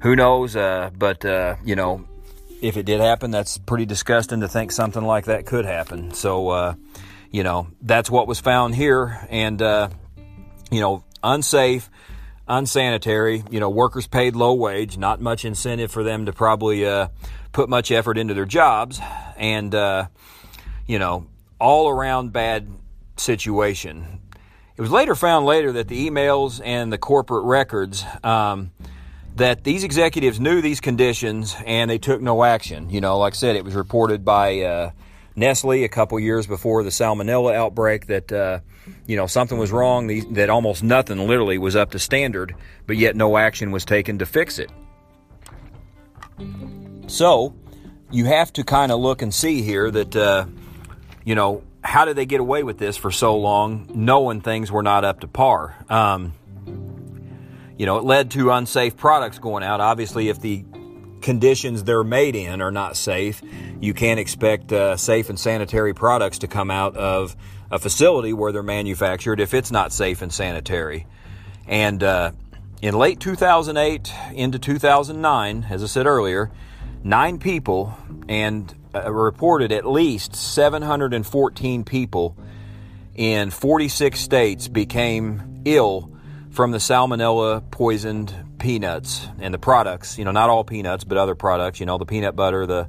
who 0.00 0.16
knows? 0.16 0.56
Uh, 0.56 0.90
but, 0.98 1.24
uh, 1.24 1.54
you 1.64 1.76
know, 1.76 2.04
if 2.60 2.76
it 2.76 2.84
did 2.84 3.00
happen, 3.00 3.30
that's 3.30 3.58
pretty 3.58 3.86
disgusting 3.86 4.40
to 4.40 4.48
think 4.48 4.72
something 4.72 5.04
like 5.04 5.26
that 5.26 5.46
could 5.46 5.66
happen. 5.66 6.12
So, 6.14 6.48
uh, 6.48 6.74
you 7.30 7.44
know, 7.44 7.68
that's 7.80 8.10
what 8.10 8.26
was 8.26 8.40
found 8.40 8.74
here. 8.74 9.24
And, 9.30 9.62
uh, 9.62 9.90
you 10.72 10.80
know, 10.80 11.04
unsafe, 11.22 11.88
unsanitary, 12.46 13.42
you 13.50 13.60
know, 13.60 13.70
workers 13.70 14.06
paid 14.06 14.36
low 14.36 14.54
wage, 14.54 14.98
not 14.98 15.20
much 15.20 15.44
incentive 15.44 15.90
for 15.90 16.02
them 16.02 16.26
to 16.26 16.32
probably 16.32 16.86
uh, 16.86 17.08
put 17.52 17.68
much 17.68 17.90
effort 17.90 18.18
into 18.18 18.34
their 18.34 18.44
jobs. 18.44 19.00
And, 19.36 19.74
uh, 19.74 20.06
you 20.86 20.98
know, 20.98 21.26
all 21.58 21.88
around 21.88 22.32
bad 22.32 22.68
situation. 23.16 24.20
It 24.76 24.80
was 24.80 24.90
later 24.90 25.14
found 25.14 25.46
later 25.46 25.72
that 25.72 25.88
the 25.88 26.10
emails 26.10 26.60
and 26.62 26.92
the 26.92 26.98
corporate 26.98 27.44
records 27.44 28.04
um, 28.24 28.72
that 29.36 29.64
these 29.64 29.84
executives 29.84 30.40
knew 30.40 30.60
these 30.60 30.80
conditions 30.80 31.56
and 31.64 31.88
they 31.88 31.98
took 31.98 32.20
no 32.20 32.42
action. 32.44 32.90
You 32.90 33.00
know, 33.00 33.18
like 33.18 33.34
I 33.34 33.36
said, 33.36 33.56
it 33.56 33.64
was 33.64 33.74
reported 33.74 34.24
by 34.24 34.60
uh, 34.62 34.90
Nestle 35.36 35.84
a 35.84 35.88
couple 35.88 36.18
years 36.20 36.46
before 36.46 36.84
the 36.84 36.90
salmonella 36.90 37.54
outbreak 37.54 38.06
that 38.06 38.32
uh, 38.32 38.60
you 39.06 39.16
know 39.16 39.26
something 39.26 39.58
was 39.58 39.72
wrong, 39.72 40.06
that 40.34 40.48
almost 40.48 40.82
nothing 40.82 41.18
literally 41.26 41.58
was 41.58 41.74
up 41.74 41.90
to 41.92 41.98
standard, 41.98 42.54
but 42.86 42.96
yet 42.96 43.16
no 43.16 43.36
action 43.36 43.72
was 43.72 43.84
taken 43.84 44.18
to 44.18 44.26
fix 44.26 44.58
it. 44.58 44.70
So 47.08 47.54
you 48.10 48.26
have 48.26 48.52
to 48.54 48.64
kind 48.64 48.92
of 48.92 49.00
look 49.00 49.22
and 49.22 49.34
see 49.34 49.62
here 49.62 49.90
that 49.90 50.14
uh, 50.14 50.46
you 51.24 51.34
know 51.34 51.64
how 51.82 52.04
did 52.04 52.16
they 52.16 52.26
get 52.26 52.40
away 52.40 52.62
with 52.62 52.78
this 52.78 52.96
for 52.96 53.10
so 53.10 53.36
long, 53.36 53.90
knowing 53.94 54.40
things 54.40 54.70
were 54.70 54.82
not 54.82 55.04
up 55.04 55.20
to 55.20 55.28
par. 55.28 55.76
Um, 55.90 56.32
you 57.76 57.86
know, 57.86 57.98
it 57.98 58.04
led 58.04 58.30
to 58.32 58.52
unsafe 58.52 58.96
products 58.96 59.38
going 59.38 59.64
out. 59.64 59.80
Obviously, 59.80 60.28
if 60.28 60.40
the 60.40 60.64
conditions 61.24 61.84
they're 61.84 62.04
made 62.04 62.36
in 62.36 62.60
are 62.60 62.70
not 62.70 62.96
safe, 62.96 63.42
you 63.80 63.94
can't 63.94 64.20
expect 64.20 64.72
uh, 64.72 64.96
safe 64.96 65.30
and 65.30 65.40
sanitary 65.40 65.94
products 65.94 66.38
to 66.40 66.46
come 66.46 66.70
out 66.70 66.94
of 66.96 67.34
a 67.70 67.78
facility 67.78 68.32
where 68.32 68.52
they're 68.52 68.62
manufactured 68.62 69.40
if 69.40 69.54
it's 69.54 69.72
not 69.72 69.92
safe 69.92 70.20
and 70.20 70.32
sanitary. 70.32 71.06
And 71.66 72.02
uh, 72.02 72.32
in 72.82 72.94
late 72.94 73.20
2008 73.20 74.12
into 74.34 74.58
2009, 74.58 75.66
as 75.70 75.82
I 75.82 75.86
said 75.86 76.06
earlier, 76.06 76.50
nine 77.02 77.38
people 77.38 77.96
and 78.28 78.72
uh, 78.94 79.10
reported 79.10 79.72
at 79.72 79.86
least 79.86 80.36
714 80.36 81.84
people 81.84 82.36
in 83.14 83.50
46 83.50 84.20
states 84.20 84.68
became 84.68 85.62
ill 85.64 86.12
from 86.50 86.70
the 86.70 86.78
salmonella 86.78 87.68
poisoned 87.70 88.53
peanuts 88.64 89.28
and 89.38 89.52
the 89.52 89.58
products. 89.58 90.16
You 90.16 90.24
know, 90.24 90.30
not 90.30 90.48
all 90.48 90.64
peanuts, 90.64 91.04
but 91.04 91.18
other 91.18 91.34
products. 91.34 91.80
You 91.80 91.86
know, 91.86 91.98
the 91.98 92.06
peanut 92.06 92.34
butter, 92.34 92.66
the 92.66 92.88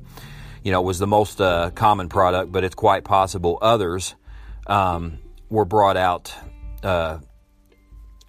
you 0.64 0.72
know, 0.72 0.82
was 0.82 1.00
the 1.00 1.08
most 1.08 1.42
uh, 1.42 1.70
common 1.76 2.08
product, 2.08 2.52
but 2.52 2.64
it's 2.64 2.76
quite 2.76 3.04
possible 3.04 3.60
others 3.62 4.16
um, 4.68 5.20
were 5.50 5.66
brought 5.66 5.98
out 5.98 6.34
uh, 6.82 7.20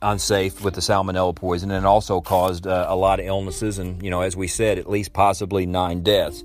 unsafe 0.02 0.62
with 0.62 0.74
the 0.74 0.80
salmonella 0.80 1.36
poison, 1.36 1.70
and 1.70 1.86
also 1.86 2.20
caused 2.20 2.66
uh, 2.66 2.86
a 2.88 2.96
lot 2.96 3.20
of 3.20 3.26
illnesses, 3.26 3.78
and 3.78 4.02
you 4.02 4.10
know, 4.10 4.22
as 4.22 4.36
we 4.36 4.48
said, 4.48 4.76
at 4.76 4.90
least 4.90 5.12
possibly 5.12 5.66
nine 5.66 6.02
deaths. 6.02 6.42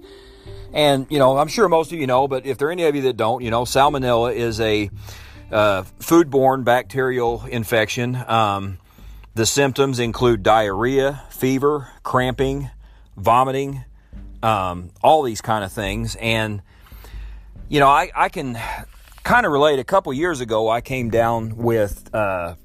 And 0.72 1.08
you 1.10 1.18
know, 1.18 1.38
I'm 1.40 1.48
sure 1.48 1.68
most 1.68 1.92
of 1.92 2.00
you 2.00 2.06
know, 2.06 2.28
but 2.28 2.46
if 2.46 2.60
there 2.60 2.68
are 2.68 2.72
any 2.72 2.84
of 2.84 2.96
you 2.96 3.02
that 3.02 3.18
don't, 3.18 3.44
you 3.44 3.50
know, 3.50 3.64
salmonella 3.64 4.36
is 4.36 4.62
a 4.62 4.90
uh, 5.52 5.84
foodborne 6.00 6.64
bacterial 6.64 7.44
infection. 7.50 8.16
Um, 8.16 8.78
the 9.34 9.46
symptoms 9.46 10.00
include 10.00 10.44
diarrhea, 10.44 11.24
fever, 11.30 11.90
cramping, 12.04 12.70
vomiting, 13.16 13.84
um, 14.44 14.92
all 15.02 15.24
these 15.24 15.42
kind 15.42 15.64
of 15.64 15.72
things. 15.72 16.16
And, 16.16 16.62
you 17.70 17.80
know, 17.80 17.88
I, 17.88 18.12
I 18.16 18.30
can 18.30 18.58
kind 19.24 19.46
of 19.46 19.52
relate. 19.52 19.80
A 19.80 19.84
couple 19.84 20.12
years 20.14 20.42
ago, 20.42 20.70
I 20.70 20.82
came 20.82 21.10
down 21.10 21.56
with 21.58 22.14
uh, 22.14 22.56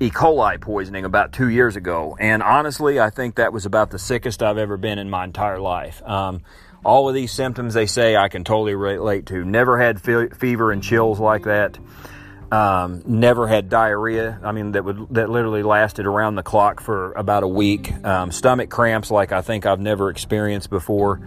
E. 0.00 0.10
coli 0.10 0.60
poisoning 0.60 1.04
about 1.04 1.32
two 1.32 1.48
years 1.48 1.76
ago. 1.76 2.16
And 2.18 2.42
honestly, 2.42 2.98
I 2.98 3.10
think 3.10 3.36
that 3.36 3.52
was 3.52 3.66
about 3.66 3.90
the 3.90 3.98
sickest 3.98 4.42
I've 4.42 4.58
ever 4.58 4.76
been 4.76 4.98
in 4.98 5.10
my 5.10 5.24
entire 5.24 5.60
life. 5.60 6.02
Um, 6.04 6.42
all 6.84 7.08
of 7.08 7.14
these 7.14 7.30
symptoms 7.32 7.74
they 7.74 7.86
say 7.86 8.16
I 8.16 8.28
can 8.28 8.42
totally 8.42 8.74
relate 8.74 9.26
to. 9.26 9.44
Never 9.44 9.78
had 9.78 10.00
fe- 10.00 10.30
fever 10.30 10.72
and 10.72 10.82
chills 10.82 11.20
like 11.20 11.44
that. 11.44 11.78
Um, 12.52 13.02
never 13.06 13.46
had 13.46 13.68
diarrhea. 13.68 14.40
I 14.42 14.50
mean, 14.50 14.72
that 14.72 14.84
would 14.84 15.08
that 15.10 15.30
literally 15.30 15.62
lasted 15.62 16.06
around 16.06 16.34
the 16.34 16.42
clock 16.42 16.80
for 16.80 17.12
about 17.12 17.44
a 17.44 17.48
week. 17.48 17.92
Um, 18.04 18.32
stomach 18.32 18.70
cramps, 18.70 19.10
like 19.10 19.30
I 19.30 19.40
think 19.40 19.66
I've 19.66 19.78
never 19.78 20.10
experienced 20.10 20.68
before. 20.68 21.20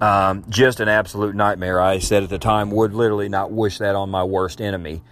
Um, 0.00 0.44
just 0.48 0.80
an 0.80 0.88
absolute 0.88 1.34
nightmare. 1.36 1.80
I 1.80 2.00
said 2.00 2.24
at 2.24 2.30
the 2.30 2.38
time, 2.38 2.70
would 2.72 2.92
literally 2.94 3.28
not 3.28 3.52
wish 3.52 3.78
that 3.78 3.94
on 3.94 4.10
my 4.10 4.24
worst 4.24 4.60
enemy. 4.60 5.02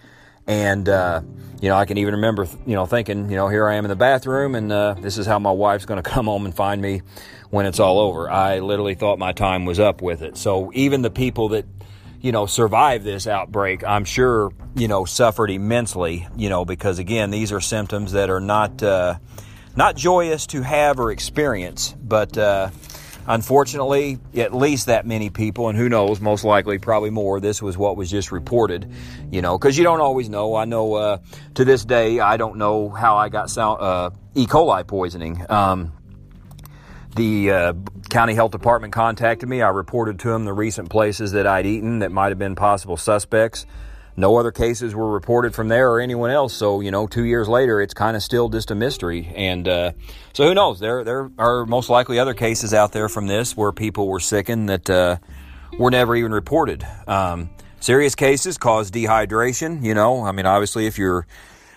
And 0.45 0.87
uh, 0.89 1.21
you 1.61 1.69
know, 1.69 1.75
I 1.77 1.85
can 1.85 1.97
even 1.97 2.15
remember, 2.15 2.47
you 2.65 2.75
know, 2.75 2.85
thinking, 2.85 3.29
you 3.29 3.35
know, 3.35 3.47
here 3.47 3.67
I 3.67 3.75
am 3.75 3.85
in 3.85 3.89
the 3.89 3.95
bathroom, 3.95 4.55
and 4.55 4.71
uh, 4.71 4.95
this 4.99 5.17
is 5.17 5.25
how 5.25 5.39
my 5.39 5.51
wife's 5.51 5.85
going 5.85 5.97
to 6.03 6.07
come 6.07 6.25
home 6.25 6.45
and 6.45 6.55
find 6.55 6.81
me 6.81 7.01
when 7.49 7.65
it's 7.65 7.79
all 7.79 7.99
over. 7.99 8.29
I 8.29 8.59
literally 8.59 8.95
thought 8.95 9.19
my 9.19 9.31
time 9.31 9.65
was 9.65 9.79
up 9.79 10.01
with 10.01 10.21
it. 10.21 10.37
So 10.37 10.71
even 10.73 11.01
the 11.01 11.09
people 11.09 11.49
that 11.49 11.65
you 12.21 12.31
know, 12.31 12.45
survive 12.45 13.03
this 13.03 13.27
outbreak, 13.27 13.83
I'm 13.83 14.05
sure, 14.05 14.51
you 14.75 14.87
know, 14.87 15.05
suffered 15.05 15.51
immensely, 15.51 16.27
you 16.35 16.49
know, 16.49 16.65
because 16.65 16.99
again, 16.99 17.31
these 17.31 17.51
are 17.51 17.61
symptoms 17.61 18.13
that 18.13 18.29
are 18.29 18.39
not, 18.39 18.81
uh, 18.81 19.15
not 19.75 19.95
joyous 19.95 20.47
to 20.47 20.61
have 20.61 20.99
or 20.99 21.11
experience, 21.11 21.95
but, 22.01 22.37
uh, 22.37 22.69
unfortunately, 23.27 24.19
at 24.35 24.53
least 24.53 24.85
that 24.87 25.05
many 25.05 25.29
people, 25.29 25.69
and 25.69 25.77
who 25.77 25.89
knows, 25.89 26.21
most 26.21 26.43
likely, 26.43 26.77
probably 26.77 27.09
more. 27.09 27.39
This 27.39 27.61
was 27.61 27.77
what 27.77 27.97
was 27.97 28.09
just 28.09 28.31
reported, 28.31 28.91
you 29.31 29.41
know, 29.41 29.57
because 29.57 29.77
you 29.77 29.83
don't 29.83 30.01
always 30.01 30.29
know. 30.29 30.55
I 30.55 30.65
know 30.65 30.93
uh, 30.93 31.17
to 31.55 31.65
this 31.65 31.85
day, 31.85 32.19
I 32.19 32.37
don't 32.37 32.57
know 32.57 32.89
how 32.89 33.17
I 33.17 33.29
got 33.29 33.49
sound, 33.49 33.81
uh, 33.81 34.09
E. 34.35 34.45
coli 34.45 34.85
poisoning. 34.85 35.45
Um, 35.49 35.93
the 37.15 37.51
uh, 37.51 37.73
county 38.15 38.33
health 38.33 38.51
department 38.51 38.93
contacted 38.93 39.49
me. 39.49 39.61
I 39.61 39.67
reported 39.67 40.19
to 40.19 40.29
them 40.29 40.45
the 40.45 40.53
recent 40.53 40.89
places 40.89 41.33
that 41.33 41.45
I'd 41.45 41.65
eaten 41.65 41.99
that 41.99 42.13
might 42.13 42.29
have 42.29 42.39
been 42.39 42.55
possible 42.55 42.95
suspects. 42.95 43.65
No 44.15 44.37
other 44.37 44.53
cases 44.53 44.95
were 44.95 45.11
reported 45.11 45.53
from 45.53 45.67
there 45.67 45.91
or 45.91 45.99
anyone 45.99 46.31
else. 46.31 46.53
So, 46.53 46.79
you 46.79 46.91
know, 46.91 47.07
two 47.07 47.25
years 47.25 47.49
later, 47.49 47.81
it's 47.81 47.93
kind 47.93 48.15
of 48.15 48.23
still 48.23 48.47
just 48.47 48.71
a 48.71 48.75
mystery. 48.75 49.33
And 49.35 49.67
uh, 49.67 49.91
so 50.31 50.47
who 50.47 50.53
knows? 50.53 50.79
There, 50.79 51.03
there 51.03 51.29
are 51.37 51.65
most 51.65 51.89
likely 51.89 52.17
other 52.17 52.33
cases 52.33 52.73
out 52.73 52.93
there 52.93 53.09
from 53.09 53.27
this 53.27 53.57
where 53.57 53.73
people 53.73 54.07
were 54.07 54.21
sickened 54.21 54.69
that 54.69 54.89
uh, 54.89 55.17
were 55.77 55.91
never 55.91 56.15
even 56.15 56.31
reported. 56.31 56.87
Um, 57.07 57.49
serious 57.81 58.15
cases 58.15 58.57
cause 58.57 58.91
dehydration. 58.91 59.83
You 59.83 59.93
know, 59.93 60.23
I 60.23 60.31
mean, 60.31 60.45
obviously, 60.45 60.85
if 60.85 60.97
you're 60.97 61.27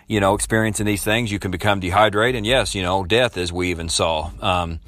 you 0.07 0.21
know, 0.21 0.37
experiencing 0.37 0.87
these 0.87 1.02
things, 1.02 1.33
you 1.33 1.40
can 1.40 1.50
become 1.50 1.80
dehydrated. 1.80 2.37
And 2.37 2.47
yes, 2.47 2.76
you 2.76 2.83
know, 2.83 3.02
death, 3.02 3.37
as 3.37 3.52
we 3.52 3.71
even 3.71 3.88
saw. 3.88 4.30
Um, 4.40 4.78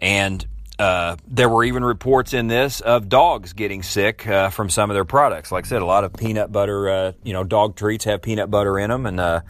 and 0.00 0.44
uh, 0.82 1.16
there 1.28 1.48
were 1.48 1.62
even 1.62 1.84
reports 1.84 2.34
in 2.34 2.48
this 2.48 2.80
of 2.80 3.08
dogs 3.08 3.52
getting 3.52 3.84
sick 3.84 4.26
uh, 4.26 4.50
from 4.50 4.68
some 4.68 4.90
of 4.90 4.94
their 4.94 5.04
products. 5.04 5.52
Like 5.52 5.64
I 5.66 5.68
said, 5.68 5.80
a 5.80 5.86
lot 5.86 6.02
of 6.02 6.12
peanut 6.12 6.50
butter, 6.50 6.88
uh, 6.88 7.12
you 7.22 7.32
know, 7.32 7.44
dog 7.44 7.76
treats 7.76 8.04
have 8.06 8.20
peanut 8.20 8.50
butter 8.50 8.76
in 8.80 8.90
them 8.90 9.06
and, 9.06 9.20
uh, 9.20 9.42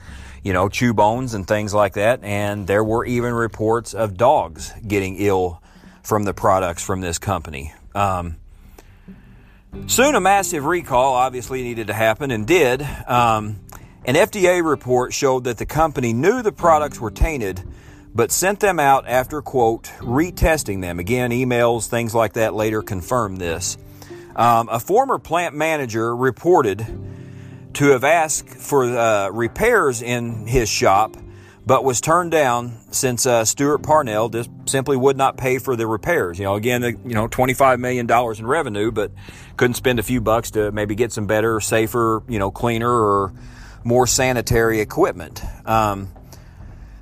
you 0.43 0.53
know, 0.53 0.69
chew 0.69 0.93
bones 0.93 1.33
and 1.33 1.49
things 1.49 1.73
like 1.73 1.95
that. 1.95 2.23
And 2.23 2.67
there 2.67 2.85
were 2.85 3.07
even 3.07 3.33
reports 3.33 3.95
of 3.95 4.19
dogs 4.19 4.75
getting 4.87 5.17
ill 5.17 5.62
from 6.03 6.25
the 6.25 6.35
products 6.35 6.85
from 6.85 7.01
this 7.01 7.19
company. 7.19 7.73
Um, 7.95 8.37
soon 9.87 10.15
a 10.15 10.21
massive 10.21 10.67
recall 10.67 11.15
obviously 11.15 11.62
needed 11.62 11.87
to 11.87 11.95
happen 11.95 12.31
and 12.31 12.47
did. 12.47 12.83
Um, 12.83 13.59
an 14.05 14.17
FDA 14.17 14.62
report 14.62 15.15
showed 15.15 15.45
that 15.45 15.57
the 15.57 15.65
company 15.65 16.12
knew 16.12 16.43
the 16.43 16.53
products 16.53 17.01
were 17.01 17.11
tainted 17.11 17.62
but 18.14 18.31
sent 18.31 18.61
them 18.61 18.78
out 18.78 19.09
after, 19.09 19.40
quote, 19.42 19.85
retesting 19.99 20.81
them. 20.81 20.99
Again, 20.99 21.31
emails, 21.31 21.88
things 21.88 22.14
like 22.14 22.35
that 22.35 22.54
later 22.54 22.83
confirmed 22.83 23.38
this. 23.38 23.78
Um, 24.37 24.69
a 24.71 24.81
former 24.81 25.19
plant 25.19 25.54
manager 25.54 26.14
reported 26.14 26.87
to 27.75 27.90
have 27.90 28.04
asked 28.04 28.49
for 28.49 28.85
uh, 28.85 29.28
repairs 29.31 30.02
in 30.02 30.47
his 30.47 30.69
shop, 30.69 31.16
but 31.64 31.85
was 31.85 32.00
turned 32.00 32.31
down 32.31 32.78
since 32.90 33.25
uh, 33.25 33.45
Stewart 33.45 33.83
Parnell 33.83 34.28
just 34.28 34.50
simply 34.66 34.97
would 34.97 35.16
not 35.16 35.37
pay 35.37 35.59
for 35.59 35.76
the 35.76 35.87
repairs. 35.87 36.38
You 36.38 36.45
know, 36.45 36.54
again, 36.54 36.83
you 36.83 37.14
know, 37.14 37.28
$25 37.28 37.78
million 37.78 38.11
in 38.11 38.47
revenue, 38.47 38.90
but 38.90 39.12
couldn't 39.57 39.75
spend 39.75 39.99
a 39.99 40.02
few 40.02 40.21
bucks 40.21 40.50
to 40.52 40.73
maybe 40.73 40.95
get 40.95 41.12
some 41.12 41.26
better, 41.26 41.61
safer, 41.61 42.23
you 42.28 42.38
know, 42.38 42.50
cleaner 42.50 42.90
or 42.90 43.33
more 43.85 44.07
sanitary 44.07 44.81
equipment. 44.81 45.42
Um, 45.64 46.09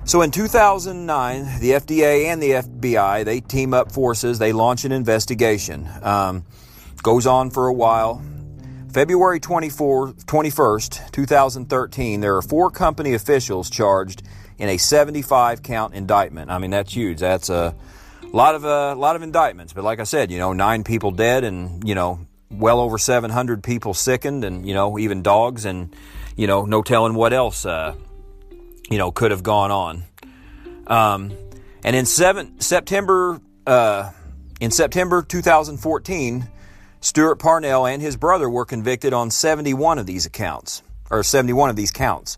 so 0.05 0.21
in 0.21 0.31
2009, 0.31 1.59
the 1.59 1.71
FDA 1.71 2.25
and 2.25 2.41
the 2.41 2.51
FBI 2.51 3.25
they 3.25 3.39
team 3.39 3.73
up 3.73 3.91
forces. 3.91 4.39
They 4.39 4.53
launch 4.53 4.85
an 4.85 4.91
investigation. 4.91 5.87
Um, 6.01 6.45
goes 7.01 7.25
on 7.25 7.49
for 7.49 7.67
a 7.67 7.73
while. 7.73 8.21
February 8.91 9.39
24, 9.39 10.13
21st, 10.13 11.11
2013, 11.11 12.19
there 12.19 12.35
are 12.35 12.41
four 12.41 12.69
company 12.69 13.13
officials 13.13 13.69
charged 13.69 14.21
in 14.57 14.67
a 14.67 14.77
75 14.77 15.63
count 15.63 15.93
indictment. 15.93 16.51
I 16.51 16.57
mean, 16.57 16.71
that's 16.71 16.93
huge. 16.93 17.19
That's 17.19 17.49
a 17.49 17.73
lot 18.33 18.55
of 18.55 18.65
a 18.65 18.91
uh, 18.91 18.95
lot 18.95 19.15
of 19.15 19.23
indictments. 19.23 19.73
But 19.73 19.83
like 19.83 19.99
I 19.99 20.03
said, 20.03 20.29
you 20.29 20.39
know, 20.39 20.53
nine 20.53 20.83
people 20.83 21.11
dead, 21.11 21.43
and 21.43 21.87
you 21.87 21.95
know, 21.95 22.19
well 22.49 22.79
over 22.79 22.97
700 22.97 23.63
people 23.63 23.93
sickened, 23.93 24.43
and 24.43 24.67
you 24.67 24.73
know, 24.73 24.99
even 24.99 25.21
dogs, 25.21 25.65
and 25.65 25.95
you 26.35 26.47
know, 26.47 26.65
no 26.65 26.81
telling 26.81 27.13
what 27.13 27.33
else, 27.33 27.65
uh, 27.65 27.95
you 28.91 28.97
know, 28.97 29.11
could 29.11 29.31
have 29.31 29.41
gone 29.41 29.71
on. 29.71 30.03
Um, 30.85 31.31
and 31.83 31.95
in 31.95 32.05
seven, 32.05 32.59
September, 32.59 33.39
uh, 33.65 34.11
in 34.59 34.69
September 34.69 35.23
2014, 35.23 36.47
Stewart 36.99 37.39
Parnell 37.39 37.87
and 37.87 38.01
his 38.01 38.17
brother 38.17 38.49
were 38.49 38.65
convicted 38.65 39.13
on 39.13 39.31
71 39.31 39.97
of 39.97 40.05
these 40.05 40.25
accounts, 40.27 40.83
or 41.09 41.23
71 41.23 41.69
of 41.69 41.75
these 41.75 41.89
counts. 41.89 42.37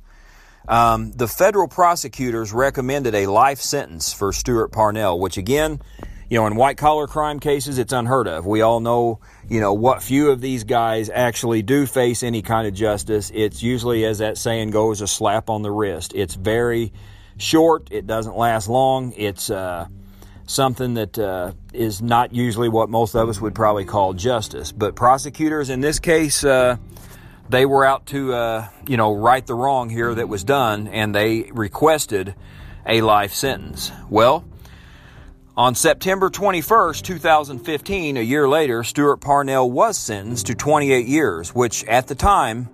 Um, 0.67 1.11
the 1.11 1.27
federal 1.27 1.67
prosecutors 1.67 2.53
recommended 2.53 3.15
a 3.15 3.27
life 3.27 3.59
sentence 3.59 4.13
for 4.13 4.31
Stewart 4.31 4.71
Parnell, 4.71 5.19
which 5.19 5.37
again, 5.37 5.81
you 6.29 6.39
know, 6.39 6.47
in 6.47 6.55
white 6.55 6.77
collar 6.77 7.07
crime 7.07 7.39
cases, 7.39 7.77
it's 7.77 7.91
unheard 7.91 8.27
of. 8.27 8.45
We 8.45 8.61
all 8.61 8.79
know, 8.79 9.19
you 9.49 9.59
know, 9.59 9.73
what 9.73 10.01
few 10.01 10.31
of 10.31 10.41
these 10.41 10.63
guys 10.63 11.09
actually 11.09 11.61
do 11.61 11.85
face 11.85 12.23
any 12.23 12.41
kind 12.41 12.67
of 12.67 12.73
justice. 12.73 13.31
It's 13.33 13.61
usually, 13.61 14.05
as 14.05 14.19
that 14.19 14.37
saying 14.37 14.71
goes, 14.71 15.01
a 15.01 15.07
slap 15.07 15.49
on 15.49 15.61
the 15.61 15.71
wrist. 15.71 16.13
It's 16.15 16.35
very 16.35 16.93
short. 17.37 17.89
It 17.91 18.07
doesn't 18.07 18.37
last 18.37 18.67
long. 18.67 19.13
It's 19.17 19.49
uh, 19.49 19.87
something 20.45 20.95
that 20.95 21.19
uh, 21.19 21.53
is 21.73 22.01
not 22.01 22.33
usually 22.33 22.69
what 22.69 22.89
most 22.89 23.15
of 23.15 23.29
us 23.29 23.39
would 23.41 23.55
probably 23.55 23.85
call 23.85 24.13
justice. 24.13 24.71
But 24.71 24.95
prosecutors 24.95 25.69
in 25.69 25.81
this 25.81 25.99
case, 25.99 26.43
uh, 26.43 26.77
they 27.49 27.65
were 27.65 27.85
out 27.85 28.05
to, 28.07 28.33
uh, 28.33 28.67
you 28.87 28.97
know, 28.97 29.13
right 29.13 29.45
the 29.45 29.55
wrong 29.55 29.89
here 29.89 30.13
that 30.15 30.29
was 30.29 30.43
done, 30.43 30.87
and 30.87 31.13
they 31.13 31.49
requested 31.51 32.35
a 32.85 33.01
life 33.01 33.33
sentence. 33.33 33.91
Well, 34.09 34.45
on 35.55 35.75
September 35.75 36.31
21st, 36.31 37.03
2015, 37.03 38.17
a 38.17 38.21
year 38.21 38.49
later, 38.49 38.83
Stewart 38.83 39.21
Parnell 39.21 39.69
was 39.69 39.97
sentenced 39.97 40.47
to 40.47 40.55
28 40.55 41.05
years, 41.05 41.53
which 41.53 41.83
at 41.83 42.07
the 42.07 42.15
time 42.15 42.69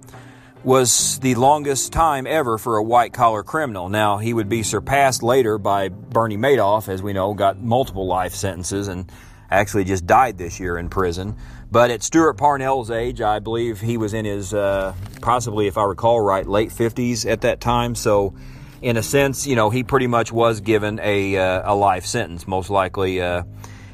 was 0.64 1.20
the 1.20 1.36
longest 1.36 1.92
time 1.92 2.26
ever 2.26 2.58
for 2.58 2.78
a 2.78 2.84
white 2.84 3.12
collar 3.12 3.44
criminal. 3.44 3.90
Now, 3.90 4.18
he 4.18 4.34
would 4.34 4.48
be 4.48 4.64
surpassed 4.64 5.24
later 5.24 5.58
by 5.58 5.90
Bernie 5.90 6.38
Madoff, 6.38 6.88
as 6.88 7.04
we 7.04 7.12
know, 7.12 7.34
got 7.34 7.60
multiple 7.60 8.08
life 8.08 8.34
sentences 8.34 8.88
and 8.88 9.12
actually 9.52 9.84
just 9.84 10.06
died 10.06 10.38
this 10.38 10.60
year 10.60 10.78
in 10.78 10.90
prison. 10.90 11.36
But 11.72 11.92
at 11.92 12.02
Stewart 12.02 12.38
Parnell's 12.38 12.92
age, 12.92 13.20
I 13.20 13.40
believe 13.40 13.82
he 13.82 13.98
was 13.98 14.14
in 14.14 14.24
his, 14.24 14.54
uh, 14.54 14.94
possibly, 15.22 15.68
if 15.68 15.78
I 15.78 15.84
recall 15.84 16.22
right, 16.22 16.48
late 16.48 16.70
50s 16.70 17.30
at 17.30 17.42
that 17.42 17.60
time. 17.60 17.96
So, 17.96 18.34
in 18.82 18.98
a 18.98 19.04
sense, 19.04 19.46
you 19.46 19.56
know, 19.56 19.70
he 19.70 19.84
pretty 19.84 20.08
much 20.08 20.32
was 20.32 20.62
given 20.62 21.00
a, 21.02 21.38
uh, 21.38 21.74
a 21.74 21.76
life 21.76 22.06
sentence. 22.06 22.48
Most 22.48 22.70
likely, 22.70 23.22
uh, 23.22 23.44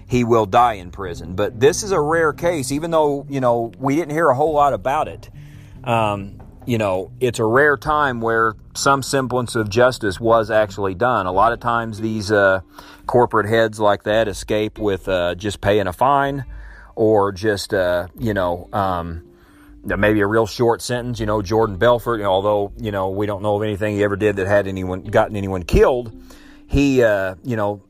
he 0.08 0.24
will 0.24 0.46
die 0.46 0.74
in 0.74 0.92
prison. 0.92 1.36
But 1.36 1.60
this 1.60 1.84
is 1.84 1.92
a 1.92 2.00
rare 2.00 2.34
case, 2.34 2.72
even 2.72 2.92
though, 2.92 3.26
you 3.30 3.40
know, 3.40 3.72
we 3.80 3.96
didn't 3.96 4.12
hear 4.12 4.30
a 4.30 4.36
whole 4.36 4.54
lot 4.54 4.74
about 4.74 5.08
it. 5.08 5.30
Um, 5.84 6.42
you 6.66 6.78
know, 6.78 7.12
it's 7.20 7.40
a 7.40 7.46
rare 7.46 7.78
time 7.78 8.22
where 8.22 8.54
some 8.76 9.04
semblance 9.04 9.56
of 9.56 9.70
justice 9.70 10.20
was 10.20 10.50
actually 10.50 10.96
done. 10.96 11.26
A 11.26 11.32
lot 11.32 11.54
of 11.54 11.60
times, 11.60 12.00
these 12.00 12.32
uh, 12.32 12.62
corporate 13.06 13.48
heads 13.48 13.80
like 13.80 14.04
that 14.04 14.28
escape 14.28 14.78
with 14.80 15.08
uh, 15.08 15.36
just 15.36 15.62
paying 15.62 15.88
a 15.88 15.94
fine 15.94 16.46
or 16.96 17.32
just, 17.32 17.74
uh, 17.74 18.08
you 18.18 18.34
know, 18.34 18.70
um, 18.74 19.25
maybe 19.86 20.22
a 20.22 20.28
real 20.28 20.48
short 20.48 20.82
sentence. 20.82 21.20
You 21.20 21.26
know, 21.26 21.42
Jordan 21.42 21.78
Belfort, 21.78 22.22
although, 22.22 22.74
you 22.78 22.92
know, 22.92 23.10
we 23.10 23.26
don't 23.26 23.42
know 23.42 23.56
of 23.56 23.64
anything 23.64 23.96
he 23.96 24.04
ever 24.04 24.16
did 24.16 24.38
that 24.38 24.48
had 24.48 24.68
anyone 24.68 25.04
gotten 25.04 25.36
anyone 25.36 25.64
killed, 25.64 26.12
he, 26.68 27.04
uh, 27.04 27.36
you 27.44 27.56
know, 27.56 27.84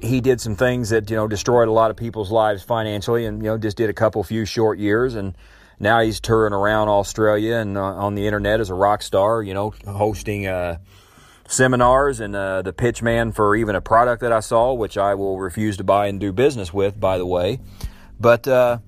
he 0.00 0.20
did 0.20 0.40
some 0.40 0.56
things 0.56 0.90
that, 0.90 1.08
you 1.10 1.16
know, 1.16 1.26
destroyed 1.26 1.68
a 1.68 1.72
lot 1.72 1.90
of 1.90 1.96
people's 1.96 2.30
lives 2.30 2.62
financially 2.62 3.24
and, 3.26 3.42
you 3.42 3.48
know, 3.48 3.58
just 3.58 3.76
did 3.76 3.88
a 3.90 3.94
couple 3.94 4.22
few 4.22 4.44
short 4.44 4.78
years. 4.78 5.14
And 5.14 5.34
now 5.80 6.00
he's 6.00 6.20
touring 6.20 6.52
around 6.52 6.88
Australia 6.88 7.56
and 7.56 7.76
uh, 7.76 7.82
on 7.82 8.14
the 8.14 8.26
internet 8.26 8.60
as 8.60 8.70
a 8.70 8.74
rock 8.74 9.02
star, 9.02 9.42
you 9.42 9.54
know, 9.54 9.72
hosting, 9.86 10.46
uh, 10.46 10.78
seminars 11.46 12.20
and 12.20 12.34
uh, 12.34 12.62
the 12.62 12.72
pitch 12.72 13.02
man 13.02 13.30
for 13.32 13.54
even 13.54 13.74
a 13.74 13.80
product 13.80 14.22
that 14.22 14.32
I 14.32 14.40
saw, 14.40 14.72
which 14.72 14.96
I 14.96 15.14
will 15.14 15.38
refuse 15.38 15.76
to 15.76 15.84
buy 15.84 16.06
and 16.06 16.18
do 16.18 16.32
business 16.32 16.72
with, 16.72 16.98
by 16.98 17.18
the 17.18 17.26
way. 17.26 17.60
But, 18.18 18.48
uh, 18.48 18.78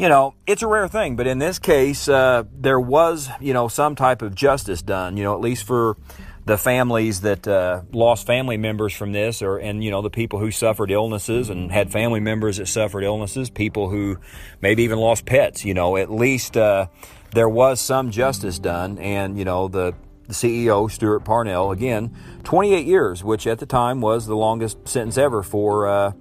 you 0.00 0.08
know, 0.08 0.32
it's 0.46 0.62
a 0.62 0.66
rare 0.66 0.88
thing. 0.88 1.14
But 1.14 1.26
in 1.26 1.38
this 1.38 1.58
case, 1.58 2.08
uh, 2.08 2.44
there 2.54 2.80
was, 2.80 3.28
you 3.38 3.52
know, 3.52 3.68
some 3.68 3.94
type 3.94 4.22
of 4.22 4.34
justice 4.34 4.80
done, 4.80 5.18
you 5.18 5.22
know, 5.22 5.34
at 5.34 5.42
least 5.42 5.64
for 5.64 5.98
the 6.46 6.56
families 6.56 7.20
that 7.20 7.46
uh, 7.46 7.82
lost 7.92 8.26
family 8.26 8.56
members 8.56 8.94
from 8.94 9.12
this, 9.12 9.42
or 9.42 9.58
and 9.58 9.84
you 9.84 9.90
know 9.90 10.00
the 10.00 10.08
people 10.08 10.38
who 10.38 10.50
suffered 10.50 10.90
illnesses 10.90 11.50
and 11.50 11.70
had 11.70 11.92
family 11.92 12.18
members 12.18 12.56
that 12.56 12.66
suffered 12.66 13.04
illnesses, 13.04 13.50
people 13.50 13.90
who 13.90 14.16
maybe 14.62 14.84
even 14.84 14.98
lost 14.98 15.26
pets. 15.26 15.66
You 15.66 15.74
know, 15.74 15.98
at 15.98 16.10
least 16.10 16.56
uh, 16.56 16.86
there 17.32 17.48
was 17.48 17.78
some 17.78 18.10
justice 18.10 18.58
done, 18.58 18.98
and 18.98 19.38
you 19.38 19.44
know 19.44 19.68
the 19.68 19.94
the 20.26 20.32
CEO 20.32 20.90
Stewart 20.90 21.24
Parnell 21.24 21.72
again, 21.72 22.16
28 22.44 22.86
years, 22.86 23.22
which 23.22 23.46
at 23.46 23.58
the 23.58 23.66
time 23.66 24.00
was 24.00 24.26
the 24.26 24.36
longest 24.36 24.88
sentence 24.88 25.18
ever 25.18 25.42
for 25.42 25.86
uh, 25.86 26.12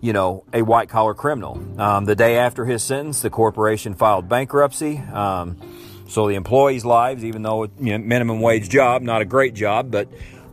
you 0.00 0.12
know, 0.12 0.44
a 0.52 0.62
white 0.62 0.88
collar 0.88 1.14
criminal. 1.14 1.62
Um, 1.80 2.04
the 2.04 2.14
day 2.14 2.38
after 2.38 2.64
his 2.64 2.82
sentence, 2.82 3.22
the 3.22 3.30
corporation 3.30 3.94
filed 3.94 4.28
bankruptcy. 4.28 4.98
Um, 4.98 5.56
so 6.08 6.28
the 6.28 6.34
employees' 6.34 6.84
lives, 6.84 7.24
even 7.24 7.42
though 7.42 7.64
you 7.64 7.98
know, 7.98 7.98
minimum 7.98 8.40
wage 8.40 8.68
job, 8.68 9.02
not 9.02 9.22
a 9.22 9.24
great 9.24 9.54
job, 9.54 9.90
but 9.90 10.08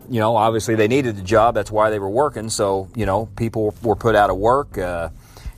you 0.10 0.20
know, 0.20 0.36
obviously 0.36 0.76
they 0.76 0.88
needed 0.88 1.16
the 1.16 1.22
job. 1.22 1.56
That's 1.56 1.72
why 1.72 1.90
they 1.90 2.00
were 2.00 2.10
working. 2.10 2.50
So 2.50 2.90
you 2.96 3.06
know, 3.06 3.28
people 3.36 3.76
were 3.84 3.96
put 3.96 4.16
out 4.16 4.30
of 4.30 4.38
work. 4.38 4.78
Uh, 4.78 5.10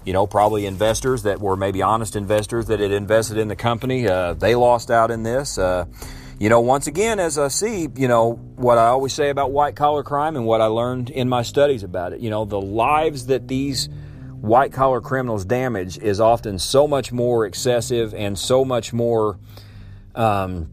you 0.04 0.13
know, 0.13 0.28
probably 0.28 0.67
investors 0.67 1.24
that 1.24 1.39
were 1.39 1.56
maybe 1.56 1.82
honest 1.82 2.15
investors 2.15 2.67
that 2.67 2.80
had 2.80 2.91
invested 2.91 3.38
in 3.38 3.48
the 3.48 3.56
company. 3.56 4.08
Uh, 4.08 4.34
they 4.34 4.54
lost 4.54 4.91
out 4.91 5.10
in 5.10 5.24
this. 5.24 5.58
Uh, 5.58 5.86
you 6.38 6.50
know, 6.50 6.60
once 6.60 6.88
again, 6.88 7.19
as 7.19 7.38
I 7.38 7.48
see, 7.48 7.88
you 7.95 8.08
know, 8.08 8.34
what 8.56 8.78
I 8.78 8.88
always 8.88 9.13
say 9.13 9.30
about 9.30 9.52
white 9.52 9.76
collar 9.76 10.04
crime 10.04 10.36
and 10.36 10.45
what 10.45 10.60
I 10.60 10.65
learned 10.65 11.10
in 11.10 11.30
my 11.30 11.43
studies 11.43 11.84
about 11.84 12.13
it, 12.13 12.19
you 12.19 12.30
know, 12.30 12.43
the 12.43 12.60
lives 12.60 13.28
that 13.28 13.48
these 13.48 13.88
white 14.41 14.74
collar 14.74 15.00
criminals 15.00 15.45
damage 15.45 15.98
is 15.98 16.19
often 16.19 16.60
so 16.60 16.88
much 16.88 17.12
more 17.12 17.45
excessive 17.45 18.13
and 18.13 18.38
so 18.38 18.65
much 18.65 18.91
more 18.91 19.39
um, 20.13 20.69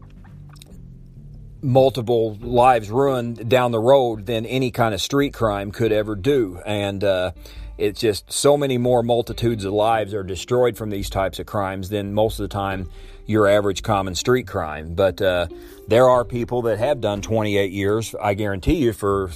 multiple 1.61 2.37
lives 2.41 2.89
ruined 2.89 3.49
down 3.49 3.71
the 3.71 3.79
road 3.79 4.25
than 4.25 4.45
any 4.45 4.69
kind 4.69 4.93
of 4.93 5.01
street 5.01 5.33
crime 5.33 5.71
could 5.71 5.93
ever 5.93 6.15
do. 6.15 6.61
And, 6.65 7.03
uh, 7.03 7.31
it's 7.75 7.99
just 7.99 8.31
so 8.31 8.55
many 8.55 8.77
more 8.77 9.01
multitudes 9.01 9.65
of 9.65 9.73
lives 9.73 10.13
are 10.13 10.23
destroyed 10.23 10.77
from 10.77 10.91
these 10.91 11.09
types 11.09 11.39
of 11.39 11.47
crimes 11.47 11.89
than 11.89 12.13
most 12.13 12.39
of 12.39 12.43
the 12.43 12.53
time 12.53 12.87
your 13.25 13.47
average 13.47 13.83
common 13.83 14.15
street 14.15 14.47
crime. 14.47 14.95
But 14.95 15.21
uh, 15.21 15.47
there 15.87 16.09
are 16.09 16.25
people 16.25 16.63
that 16.63 16.79
have 16.79 17.01
done 17.01 17.21
28 17.21 17.71
years, 17.71 18.15
I 18.21 18.33
guarantee 18.33 18.75
you, 18.75 18.93
for 18.93 19.31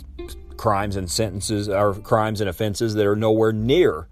crimes 0.57 0.95
and 0.95 1.09
sentences 1.09 1.69
or 1.69 1.93
crimes 1.93 2.41
and 2.41 2.49
offenses 2.49 2.95
that 2.95 3.05
are 3.05 3.15
nowhere 3.15 3.53
near 3.53 4.07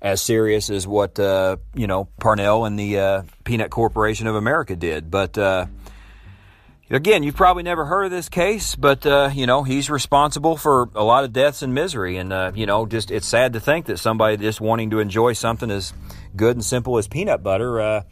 as 0.00 0.20
serious 0.20 0.68
as 0.68 0.86
what 0.86 1.18
uh, 1.18 1.56
you 1.74 1.86
know 1.86 2.04
Parnell 2.20 2.66
and 2.66 2.78
the 2.78 2.98
uh, 2.98 3.22
Peanut 3.44 3.70
Corporation 3.70 4.26
of 4.26 4.34
America 4.34 4.76
did. 4.76 5.10
But 5.10 5.36
uh, 5.38 5.66
again, 6.90 7.22
you've 7.22 7.36
probably 7.36 7.62
never 7.62 7.86
heard 7.86 8.04
of 8.04 8.10
this 8.10 8.28
case, 8.28 8.76
but 8.76 9.06
uh, 9.06 9.30
you 9.32 9.46
know 9.46 9.62
he's 9.62 9.88
responsible 9.88 10.58
for 10.58 10.90
a 10.94 11.02
lot 11.02 11.24
of 11.24 11.32
deaths 11.32 11.62
and 11.62 11.74
misery, 11.74 12.18
and 12.18 12.32
uh, 12.32 12.52
you 12.54 12.66
know 12.66 12.84
just 12.84 13.10
it's 13.10 13.26
sad 13.26 13.54
to 13.54 13.60
think 13.60 13.86
that 13.86 13.98
somebody 13.98 14.36
just 14.36 14.60
wanting 14.60 14.90
to 14.90 15.00
enjoy 15.00 15.32
something 15.32 15.70
as 15.70 15.94
good 16.36 16.54
and 16.54 16.64
simple 16.64 16.98
as 16.98 17.08
peanut 17.08 17.42
butter 17.42 17.80
uh, 17.80 18.02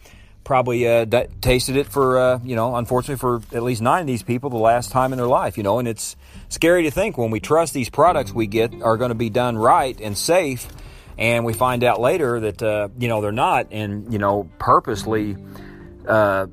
probably 0.45 0.87
uh, 0.87 1.05
d- 1.05 1.27
tasted 1.41 1.77
it 1.77 1.87
for 1.87 2.19
uh, 2.19 2.41
you 2.43 2.57
know 2.57 2.77
unfortunately 2.77 3.19
for 3.19 3.43
at 3.57 3.63
least 3.63 3.81
nine 3.81 4.01
of 4.01 4.07
these 4.07 4.23
people 4.23 4.51
the 4.51 4.57
last 4.57 4.91
time 4.91 5.13
in 5.13 5.17
their 5.17 5.29
life 5.29 5.57
you 5.57 5.63
know 5.63 5.79
and 5.79 5.87
it's 5.87 6.17
scary 6.49 6.83
to 6.85 6.91
think 6.91 7.17
when 7.17 7.31
we 7.31 7.41
trust 7.41 7.75
these 7.75 7.89
products 7.89 8.33
we 8.33 8.47
get 8.47 8.83
are 8.83 8.97
going 8.97 9.11
to 9.11 9.15
be 9.15 9.31
done 9.31 9.57
right 9.57 10.01
and 10.01 10.17
safe 10.17 10.69
and 11.19 11.45
we 11.45 11.53
find 11.53 11.85
out 11.85 12.01
later 12.01 12.41
that 12.41 12.63
uh, 12.63 12.89
you 12.99 13.09
know 13.09 13.21
they're 13.21 13.33
not 13.33 13.69
and 13.71 14.13
you 14.13 14.19
know 14.19 14.49
purposely 14.59 15.37
uh, 16.09 16.47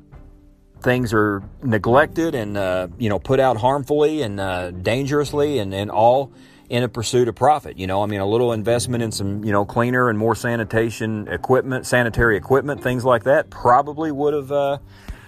things 0.80 1.12
are 1.12 1.42
neglected 1.62 2.34
and 2.34 2.56
uh, 2.56 2.88
you 2.98 3.08
know 3.08 3.18
put 3.18 3.40
out 3.40 3.56
harmfully 3.56 4.22
and 4.22 4.40
uh, 4.40 4.70
dangerously 4.70 5.58
and, 5.58 5.74
and 5.74 5.90
all 5.90 6.32
in 6.70 6.84
a 6.84 6.88
pursuit 6.88 7.26
of 7.26 7.34
profit. 7.34 7.78
You 7.78 7.88
know, 7.88 8.02
I 8.02 8.06
mean, 8.06 8.20
a 8.20 8.26
little 8.26 8.52
investment 8.52 9.02
in 9.02 9.10
some, 9.10 9.44
you 9.44 9.50
know, 9.50 9.64
cleaner 9.64 10.08
and 10.08 10.16
more 10.16 10.36
sanitation 10.36 11.26
equipment, 11.26 11.84
sanitary 11.84 12.36
equipment, 12.36 12.80
things 12.82 13.04
like 13.04 13.24
that 13.24 13.50
probably 13.50 14.12
would 14.12 14.34
have 14.34 14.52
uh, 14.52 14.78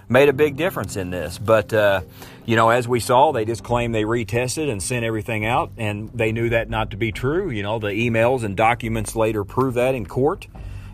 made 0.08 0.28
a 0.28 0.32
big 0.32 0.56
difference 0.56 0.96
in 0.96 1.10
this. 1.10 1.38
But, 1.38 1.72
uh, 1.74 2.02
you 2.46 2.54
know, 2.54 2.70
as 2.70 2.86
we 2.86 3.00
saw, 3.00 3.32
they 3.32 3.44
just 3.44 3.64
claimed 3.64 3.92
they 3.92 4.04
retested 4.04 4.70
and 4.70 4.80
sent 4.80 5.04
everything 5.04 5.44
out, 5.44 5.72
and 5.76 6.10
they 6.14 6.30
knew 6.30 6.50
that 6.50 6.70
not 6.70 6.92
to 6.92 6.96
be 6.96 7.10
true. 7.10 7.50
You 7.50 7.64
know, 7.64 7.80
the 7.80 7.88
emails 7.88 8.44
and 8.44 8.56
documents 8.56 9.16
later 9.16 9.42
prove 9.42 9.74
that 9.74 9.96
in 9.96 10.06
court. 10.06 10.46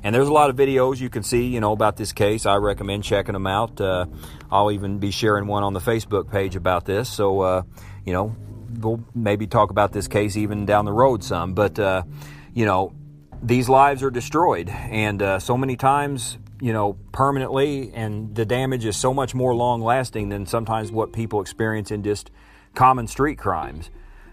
and 0.03 0.15
there's 0.15 0.29
a 0.29 0.33
lot 0.33 0.51
of 0.51 0.57
videos 0.57 1.01
you 1.01 1.11
can 1.11 1.23
see, 1.23 1.47
you 1.47 1.61
know, 1.61 1.73
about 1.73 1.97
this 1.97 2.13
case. 2.13 2.47
I 2.47 2.57
recommend 2.57 3.05
checking 3.05 3.33
them 3.33 3.47
out. 3.47 3.81
Uh, 3.81 4.07
I'll 4.51 4.71
even 4.71 4.99
be 4.99 5.11
sharing 5.11 5.47
one 5.47 5.63
on 5.63 5.73
the 5.73 5.81
Facebook 5.81 6.31
page 6.31 6.57
about 6.57 6.85
this. 6.85 7.09
So, 7.09 7.41
uh, 7.41 7.63
you 8.05 8.13
know, 8.13 8.37
we'll 8.79 9.05
maybe 9.15 9.47
talk 9.47 9.71
about 9.71 9.93
this 9.93 10.09
case 10.09 10.37
even 10.37 10.67
down 10.67 10.85
the 10.85 10.93
road 10.93 11.23
some. 11.23 11.55
But, 11.55 11.79
uh, 11.79 12.03
you 12.55 12.65
know, 12.65 12.93
these 13.43 13.69
lives 13.69 14.03
are 14.03 14.11
destroyed, 14.11 14.69
and 14.69 15.23
uh, 15.23 15.39
so 15.39 15.57
many 15.57 15.77
times, 15.77 16.39
you 16.61 16.73
know, 16.73 16.97
permanently, 17.13 17.93
and 17.95 18.35
the 18.35 18.45
damage 18.45 18.85
is 18.85 18.97
so 18.97 19.15
much 19.15 19.35
more 19.35 19.55
long 19.55 19.81
lasting 19.81 20.29
than 20.29 20.47
sometimes 20.47 20.91
what 20.91 21.13
people 21.13 21.41
experience 21.41 21.91
in 21.91 22.03
just 22.03 22.31
common 22.75 23.07
street 23.07 23.39
crimes. 23.39 23.91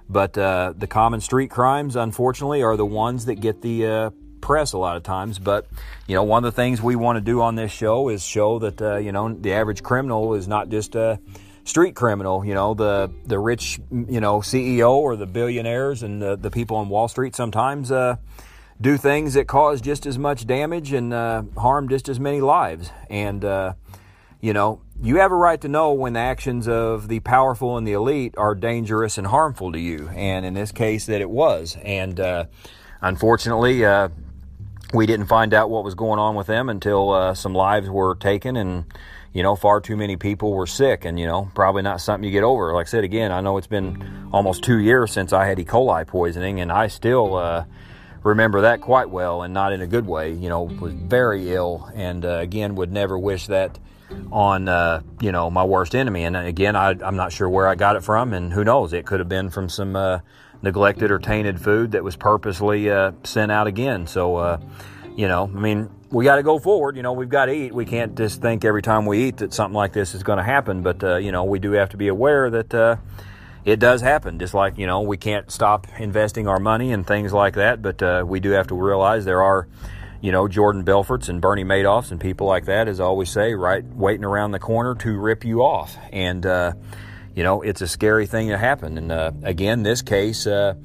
But 0.10 0.38
uh, 0.38 0.74
the 0.76 0.88
common 0.88 1.22
street 1.22 1.50
crimes, 1.50 1.96
unfortunately, 1.96 2.64
are 2.64 2.78
the 2.78 2.86
ones 2.86 3.26
that 3.26 3.36
get 3.36 3.62
the 3.62 3.86
uh, 3.86 4.10
press 4.42 4.74
a 4.74 4.78
lot 4.78 4.98
of 4.98 5.04
times. 5.04 5.40
But 5.40 5.68
you 6.08 6.16
know, 6.16 6.24
one 6.24 6.44
of 6.44 6.54
the 6.54 6.56
things 6.56 6.82
we 6.82 6.96
want 6.96 7.18
to 7.18 7.22
do 7.22 7.42
on 7.42 7.56
this 7.56 7.72
show 7.72 8.10
is 8.10 8.24
show 8.24 8.60
that 8.60 8.82
uh, 8.82 8.98
you 8.98 9.12
know 9.12 9.34
the 9.34 9.54
average 9.54 9.84
criminal 9.84 10.36
is 10.36 10.48
not 10.48 10.70
just 10.70 10.96
a 10.96 11.20
street 11.66 11.96
criminal. 11.96 12.46
You 12.46 12.54
know, 12.54 12.74
the 12.74 13.12
the 13.26 13.38
rich 13.38 13.80
you 13.92 14.22
know 14.22 14.40
CEO 14.40 14.92
or 14.92 15.18
the 15.18 15.26
billionaires 15.26 16.04
and 16.04 16.22
the, 16.22 16.38
the 16.38 16.50
people 16.50 16.78
on 16.78 16.88
Wall 16.88 17.10
Street 17.10 17.36
sometimes 17.36 17.92
uh, 17.92 18.16
do 18.80 18.96
things 18.96 19.34
that 19.34 19.48
cause 19.48 19.82
just 19.82 20.06
as 20.06 20.18
much 20.18 20.48
damage 20.48 20.94
and 20.94 21.14
uh, 21.14 21.44
harm 21.58 21.90
just 21.90 22.08
as 22.08 22.20
many 22.20 22.40
lives. 22.40 22.92
And 23.10 23.44
uh, 23.44 23.74
you 24.40 24.54
know, 24.54 24.82
you 25.02 25.18
have 25.18 25.32
a 25.32 25.36
right 25.36 25.60
to 25.62 25.68
know 25.68 25.92
when 25.92 26.14
the 26.14 26.20
actions 26.20 26.68
of 26.68 27.08
the 27.08 27.20
powerful 27.22 27.78
and 27.78 27.88
the 27.88 27.94
elite 27.94 28.36
are 28.38 28.56
dangerous 28.56 29.18
and 29.18 29.28
harmful 29.28 29.72
to 29.72 29.80
you. 29.80 30.08
And 30.10 30.46
in 30.46 30.54
this 30.54 30.72
case, 30.72 31.08
that 31.08 31.20
it 31.20 31.30
was. 31.30 31.78
And 31.84 32.20
uh, 32.20 32.46
unfortunately, 33.02 33.84
uh, 33.84 34.10
we 34.94 35.06
didn't 35.08 35.26
find 35.26 35.54
out 35.54 35.70
what 35.70 35.84
was 35.84 35.96
going 35.96 36.20
on 36.20 36.36
with 36.36 36.48
them 36.48 36.70
until 36.70 37.12
uh, 37.12 37.34
some 37.34 37.54
lives 37.54 37.90
were 37.90 38.16
taken 38.16 38.56
and 38.56 38.86
you 39.36 39.44
know 39.44 39.56
far 39.56 39.82
too 39.82 39.96
many 39.96 40.16
people 40.16 40.54
were 40.54 40.66
sick 40.66 41.06
and 41.06 41.20
you 41.20 41.28
know 41.28 41.52
probably 41.54 41.84
not 41.84 42.02
something 42.02 42.24
you 42.24 42.32
get 42.32 42.44
over. 42.44 42.74
Like 42.74 42.88
i 42.88 42.90
said 42.90 43.04
again 43.04 43.32
i 43.32 43.42
know 43.42 43.58
it's 43.58 43.68
been 43.68 44.30
almost 44.32 44.64
two 44.64 44.80
years 44.80 45.12
since 45.12 45.34
i 45.34 45.46
had 45.46 45.60
e. 45.60 45.66
coli 45.66 46.08
poisoning 46.08 46.62
and 46.62 46.72
i 46.72 46.88
still 46.88 47.36
uh, 47.36 47.66
remember 48.24 48.62
that 48.62 48.82
quite 48.82 49.10
well 49.10 49.44
and 49.44 49.54
not 49.54 49.74
in 49.74 49.82
a 49.82 49.88
good 49.88 50.08
way 50.08 50.32
you 50.32 50.50
know 50.50 50.64
was 50.64 50.94
very 50.94 51.54
ill 51.54 51.92
and 51.94 52.26
uh, 52.26 52.40
again 52.40 52.76
would 52.76 52.92
never 52.92 53.20
wish 53.20 53.48
that 53.48 53.78
on 54.32 54.68
uh, 54.68 55.02
you 55.20 55.32
know 55.32 55.50
my 55.50 55.64
worst 55.64 55.96
enemy. 55.96 56.24
And 56.24 56.36
again 56.38 56.76
I, 56.76 56.92
am 56.92 57.16
not 57.16 57.32
sure 57.32 57.50
where 57.50 57.68
i 57.68 57.76
got 57.76 57.96
it 57.96 58.04
from 58.04 58.34
and 58.34 58.54
who 58.54 58.64
knows 58.64 58.94
it 58.94 59.06
could 59.06 59.20
have 59.20 59.30
been 59.30 59.50
from 59.50 59.70
some 59.70 59.96
uh, 59.96 60.20
neglected 60.62 61.12
or 61.12 61.20
tainted 61.20 61.60
food 61.62 61.92
that 61.92 62.04
was 62.04 62.16
purposely 62.16 62.90
uh, 62.90 63.12
sent 63.24 63.52
out 63.52 63.68
again. 63.68 64.08
So, 64.08 64.38
uh, 64.38 64.60
you 65.16 65.28
know, 65.28 65.50
I 65.54 65.60
mean, 65.60 65.90
we 66.16 66.24
got 66.24 66.38
to 66.38 66.44
go 66.44 66.60
forward. 66.60 66.96
You 66.96 67.04
know, 67.04 67.12
we've 67.12 67.28
got 67.28 67.48
to 67.48 67.52
eat. 67.52 67.74
We 67.74 67.84
can't 67.84 68.16
just 68.16 68.42
think 68.42 68.64
every 68.64 68.82
time 68.82 69.06
we 69.06 69.26
eat 69.26 69.38
that 69.38 69.54
something 69.54 69.76
like 69.76 69.92
this 69.92 70.16
is 70.16 70.24
going 70.24 70.38
to 70.38 70.46
happen. 70.46 70.82
But, 70.82 71.04
uh, 71.04 71.18
you 71.18 71.34
know, 71.34 71.44
we 71.44 71.60
do 71.60 71.74
have 71.74 71.90
to 71.90 71.98
be 71.98 72.08
aware 72.08 72.50
that 72.52 72.74
uh, 72.74 72.96
it 73.66 73.82
does 73.82 74.00
happen. 74.00 74.40
Just 74.40 74.54
like, 74.54 74.78
you 74.78 74.88
know, 74.88 75.02
we 75.02 75.18
can't 75.18 75.52
stop 75.52 75.88
investing 76.00 76.48
our 76.48 76.58
money 76.58 76.94
and 76.94 77.06
things 77.06 77.34
like 77.34 77.56
that. 77.56 77.82
But 77.82 78.02
uh, 78.02 78.24
we 78.26 78.40
do 78.40 78.52
have 78.52 78.68
to 78.68 78.76
realize 78.76 79.26
there 79.26 79.44
are, 79.44 79.68
you 80.22 80.32
know, 80.32 80.48
Jordan 80.48 80.86
Belforts 80.86 81.28
and 81.28 81.42
Bernie 81.42 81.66
Madoffs 81.66 82.12
and 82.12 82.22
people 82.22 82.48
like 82.48 82.64
that, 82.64 82.88
as 82.88 83.02
I 83.02 83.04
always 83.04 83.30
say, 83.30 83.54
right, 83.54 83.84
waiting 83.84 84.24
around 84.24 84.52
the 84.52 84.60
corner 84.60 84.96
to 84.96 85.20
rip 85.20 85.44
you 85.44 85.64
off. 85.64 85.98
And, 86.14 86.46
uh, 86.46 86.76
you 87.36 87.44
know, 87.44 87.62
it's 87.62 87.82
a 87.82 87.90
scary 87.90 88.26
thing 88.26 88.48
to 88.48 88.58
happen. 88.58 88.98
And 88.98 89.12
uh, 89.12 89.34
again, 89.44 89.84
this 89.84 90.02
case 90.02 90.48
uh, 90.48 90.76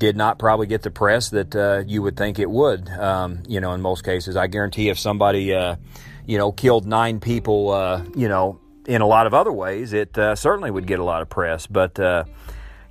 did 0.00 0.16
not 0.16 0.40
probably 0.40 0.66
get 0.66 0.82
the 0.82 0.90
press 0.90 1.30
that 1.30 1.54
uh, 1.54 1.84
you 1.86 2.02
would 2.02 2.16
think 2.16 2.40
it 2.40 2.50
would. 2.50 2.88
Um, 2.88 3.44
you 3.46 3.60
know, 3.60 3.72
in 3.72 3.80
most 3.80 4.02
cases, 4.04 4.36
I 4.36 4.48
guarantee 4.48 4.88
if 4.88 4.98
somebody, 4.98 5.54
uh, 5.54 5.76
you 6.26 6.38
know, 6.38 6.50
killed 6.50 6.86
nine 6.86 7.20
people, 7.20 7.70
uh, 7.70 8.02
you 8.16 8.28
know, 8.28 8.58
in 8.86 9.02
a 9.02 9.06
lot 9.06 9.28
of 9.28 9.34
other 9.34 9.52
ways, 9.52 9.92
it 9.92 10.18
uh, 10.18 10.34
certainly 10.34 10.70
would 10.70 10.86
get 10.86 10.98
a 10.98 11.04
lot 11.04 11.22
of 11.22 11.28
press. 11.28 11.68
But 11.68 11.98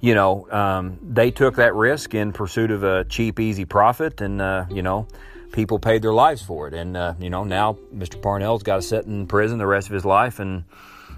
you 0.02 0.15
know, 0.15 0.50
um, 0.50 0.98
they 1.04 1.30
took 1.30 1.58
that 1.58 1.76
risk 1.76 2.15
in 2.15 2.32
pursuit 2.32 2.72
of 2.72 2.84
a 2.84 3.04
cheap, 3.04 3.38
easy 3.38 3.65
profit, 3.65 4.22
and 4.22 4.39
you 4.74 4.82
know 4.82 5.08
people 5.52 5.80
paid 5.80 6.02
their 6.02 6.13
lives 6.13 6.41
for 6.41 6.67
it. 6.67 6.74
And, 6.74 6.95
uh, 6.95 7.13
you 7.19 7.30
know, 7.30 7.43
now 7.43 7.78
Mr. 7.93 8.22
Parnell's 8.22 8.63
got 8.63 8.78
to 8.78 8.82
sit 8.82 9.06
in 9.06 9.28
prison 9.28 9.58
the 9.58 9.67
rest 9.67 9.88
of 9.88 9.93
his 9.93 10.06
life 10.06 10.39
and, 10.39 10.63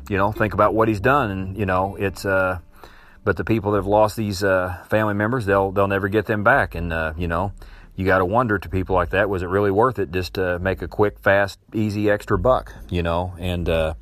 you 0.09 0.17
know, 0.17 0.31
think 0.31 0.53
about 0.53 0.73
what 0.73 0.87
he's 0.87 0.99
done. 0.99 1.31
And, 1.31 1.57
you 1.57 1.65
know, 1.65 1.95
it's, 1.95 2.25
uh, 2.25 2.59
but 3.23 3.37
the 3.37 3.43
people 3.43 3.71
that 3.71 3.79
have 3.79 3.87
lost 3.87 4.15
these 4.15 4.43
uh, 4.43 4.83
family 4.89 5.13
members, 5.13 5.45
they'll, 5.45 5.71
they'll 5.71 5.87
never 5.87 6.07
get 6.07 6.25
them 6.25 6.43
back. 6.43 6.75
And, 6.75 6.91
uh, 6.91 7.13
you 7.17 7.27
know, 7.27 7.53
you 7.95 8.05
got 8.05 8.19
to 8.19 8.25
wonder 8.25 8.57
to 8.57 8.69
people 8.69 8.95
like 8.95 9.11
that, 9.11 9.29
was 9.29 9.43
it 9.43 9.47
really 9.47 9.71
worth 9.71 9.99
it 9.99 10.11
just 10.11 10.35
to 10.35 10.59
make 10.59 10.81
a 10.81 10.87
quick, 10.87 11.19
fast, 11.19 11.59
easy 11.73 12.09
extra 12.09 12.37
buck, 12.37 12.73
you 12.89 13.03
know? 13.03 13.33
And, 13.37 13.69
uh, 13.69 13.93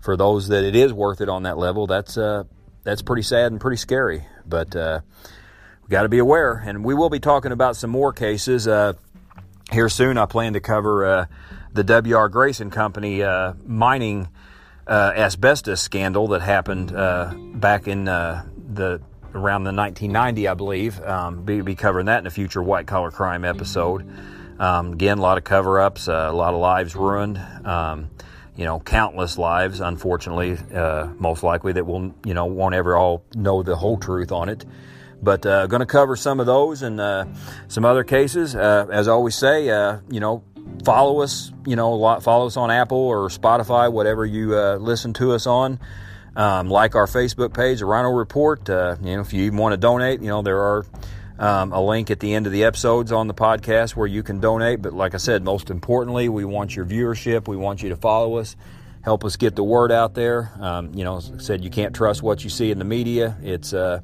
for 0.00 0.16
those 0.16 0.48
that 0.48 0.64
it 0.64 0.76
is 0.76 0.92
worth 0.92 1.20
it 1.20 1.28
on 1.28 1.44
that 1.44 1.58
level, 1.58 1.86
that's, 1.86 2.16
uh, 2.18 2.44
that's 2.84 3.02
pretty 3.02 3.22
sad 3.22 3.52
and 3.52 3.60
pretty 3.60 3.78
scary. 3.78 4.26
But, 4.46 4.76
uh, 4.76 5.00
we 5.82 5.88
got 5.88 6.02
to 6.02 6.08
be 6.08 6.18
aware. 6.18 6.62
And 6.64 6.84
we 6.84 6.94
will 6.94 7.10
be 7.10 7.20
talking 7.20 7.52
about 7.52 7.76
some 7.76 7.90
more 7.90 8.12
cases, 8.12 8.68
uh, 8.68 8.94
here 9.72 9.88
soon. 9.88 10.18
I 10.18 10.26
plan 10.26 10.54
to 10.54 10.60
cover, 10.60 11.28
the 11.72 11.84
W.R. 11.84 12.28
Grace 12.28 12.60
and 12.60 12.72
Company, 12.72 13.22
mining, 13.66 14.28
uh, 14.88 15.12
asbestos 15.14 15.80
scandal 15.80 16.28
that 16.28 16.40
happened 16.40 16.92
uh, 16.92 17.32
back 17.54 17.86
in 17.86 18.08
uh, 18.08 18.44
the 18.72 19.00
around 19.34 19.64
the 19.64 19.72
1990, 19.72 20.48
I 20.48 20.54
believe. 20.54 21.00
Um, 21.02 21.44
be, 21.44 21.60
be 21.60 21.74
covering 21.74 22.06
that 22.06 22.18
in 22.20 22.26
a 22.26 22.30
future 22.30 22.62
white 22.62 22.86
collar 22.86 23.10
crime 23.10 23.44
episode. 23.44 24.08
Um, 24.58 24.94
again, 24.94 25.18
a 25.18 25.20
lot 25.20 25.38
of 25.38 25.44
cover 25.44 25.80
ups, 25.80 26.08
uh, 26.08 26.28
a 26.30 26.32
lot 26.32 26.54
of 26.54 26.60
lives 26.60 26.96
ruined. 26.96 27.38
Um, 27.64 28.10
you 28.56 28.64
know, 28.64 28.80
countless 28.80 29.38
lives, 29.38 29.80
unfortunately, 29.80 30.58
uh, 30.74 31.08
most 31.18 31.44
likely 31.44 31.72
that 31.74 31.86
will, 31.86 32.12
you 32.24 32.34
know, 32.34 32.46
won't 32.46 32.74
ever 32.74 32.96
all 32.96 33.22
know 33.36 33.62
the 33.62 33.76
whole 33.76 33.98
truth 33.98 34.32
on 34.32 34.48
it. 34.48 34.64
But 35.22 35.46
uh, 35.46 35.68
going 35.68 35.80
to 35.80 35.86
cover 35.86 36.16
some 36.16 36.40
of 36.40 36.46
those 36.46 36.82
and 36.82 37.00
uh, 37.00 37.26
some 37.68 37.84
other 37.84 38.02
cases. 38.02 38.56
Uh, 38.56 38.86
as 38.90 39.06
I 39.06 39.12
always 39.12 39.36
say, 39.36 39.68
uh, 39.68 39.98
you 40.10 40.18
know, 40.18 40.42
follow 40.84 41.20
us, 41.22 41.52
you 41.66 41.76
know, 41.76 42.20
follow 42.20 42.46
us 42.46 42.56
on 42.56 42.70
Apple 42.70 42.98
or 42.98 43.28
Spotify, 43.28 43.92
whatever 43.92 44.26
you 44.26 44.56
uh, 44.56 44.76
listen 44.76 45.12
to 45.14 45.32
us 45.32 45.46
on. 45.46 45.78
Um, 46.38 46.70
like 46.70 46.94
our 46.94 47.06
Facebook 47.06 47.52
page, 47.52 47.80
the 47.80 47.84
Rhino 47.84 48.10
Report. 48.10 48.70
Uh, 48.70 48.94
you 49.02 49.16
know, 49.16 49.22
if 49.22 49.32
you 49.32 49.42
even 49.42 49.58
want 49.58 49.72
to 49.72 49.76
donate, 49.76 50.20
you 50.22 50.28
know, 50.28 50.40
there 50.40 50.60
are 50.62 50.86
um, 51.36 51.72
a 51.72 51.82
link 51.82 52.12
at 52.12 52.20
the 52.20 52.32
end 52.32 52.46
of 52.46 52.52
the 52.52 52.62
episodes 52.62 53.10
on 53.10 53.26
the 53.26 53.34
podcast 53.34 53.96
where 53.96 54.06
you 54.06 54.22
can 54.22 54.38
donate. 54.38 54.80
But 54.80 54.92
like 54.92 55.14
I 55.14 55.16
said, 55.16 55.42
most 55.42 55.68
importantly, 55.68 56.28
we 56.28 56.44
want 56.44 56.76
your 56.76 56.84
viewership. 56.84 57.48
We 57.48 57.56
want 57.56 57.82
you 57.82 57.88
to 57.88 57.96
follow 57.96 58.36
us, 58.36 58.54
help 59.02 59.24
us 59.24 59.34
get 59.34 59.56
the 59.56 59.64
word 59.64 59.90
out 59.90 60.14
there. 60.14 60.52
Um, 60.60 60.94
you 60.94 61.02
know, 61.02 61.16
I 61.16 61.38
said, 61.38 61.64
you 61.64 61.70
can't 61.70 61.92
trust 61.92 62.22
what 62.22 62.44
you 62.44 62.50
see 62.50 62.70
in 62.70 62.78
the 62.78 62.84
media. 62.84 63.36
It's 63.42 63.74
uh, 63.74 64.00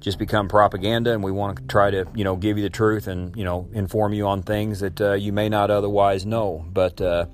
just 0.00 0.18
become 0.18 0.48
propaganda, 0.48 1.12
and 1.12 1.22
we 1.22 1.30
want 1.30 1.58
to 1.58 1.64
try 1.66 1.90
to 1.92 2.06
you 2.16 2.24
know 2.24 2.34
give 2.34 2.56
you 2.56 2.64
the 2.64 2.70
truth 2.70 3.06
and 3.06 3.36
you 3.36 3.44
know 3.44 3.68
inform 3.72 4.12
you 4.12 4.26
on 4.26 4.42
things 4.42 4.80
that 4.80 5.00
uh, 5.00 5.12
you 5.12 5.32
may 5.32 5.48
not 5.48 5.70
otherwise 5.70 6.26
know. 6.26 6.64
But 6.68 7.00
uh, 7.00 7.26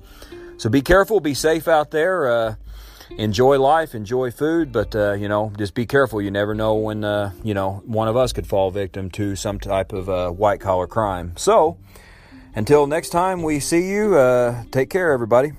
so 0.57 0.69
be 0.69 0.81
careful, 0.81 1.19
be 1.19 1.33
safe 1.33 1.67
out 1.67 1.89
there. 1.89 2.57
Uh, 3.17 3.21
enjoy 3.21 3.59
life, 3.59 3.95
enjoy 3.95 4.31
food, 4.31 4.71
but 4.71 4.95
uh, 4.95 5.13
you 5.13 5.27
know 5.27 5.51
just 5.57 5.73
be 5.73 5.85
careful. 5.85 6.21
You 6.21 6.31
never 6.31 6.53
know 6.53 6.75
when 6.75 7.03
uh, 7.03 7.31
you 7.43 7.53
know 7.53 7.81
one 7.85 8.07
of 8.07 8.17
us 8.17 8.33
could 8.33 8.47
fall 8.47 8.71
victim 8.71 9.09
to 9.11 9.35
some 9.35 9.59
type 9.59 9.93
of 9.93 10.09
uh, 10.09 10.29
white 10.31 10.59
collar 10.59 10.87
crime. 10.87 11.33
So 11.37 11.77
until 12.55 12.87
next 12.87 13.09
time 13.09 13.43
we 13.43 13.59
see 13.59 13.89
you, 13.89 14.65
take 14.71 14.89
care, 14.89 15.11
everybody. 15.11 15.53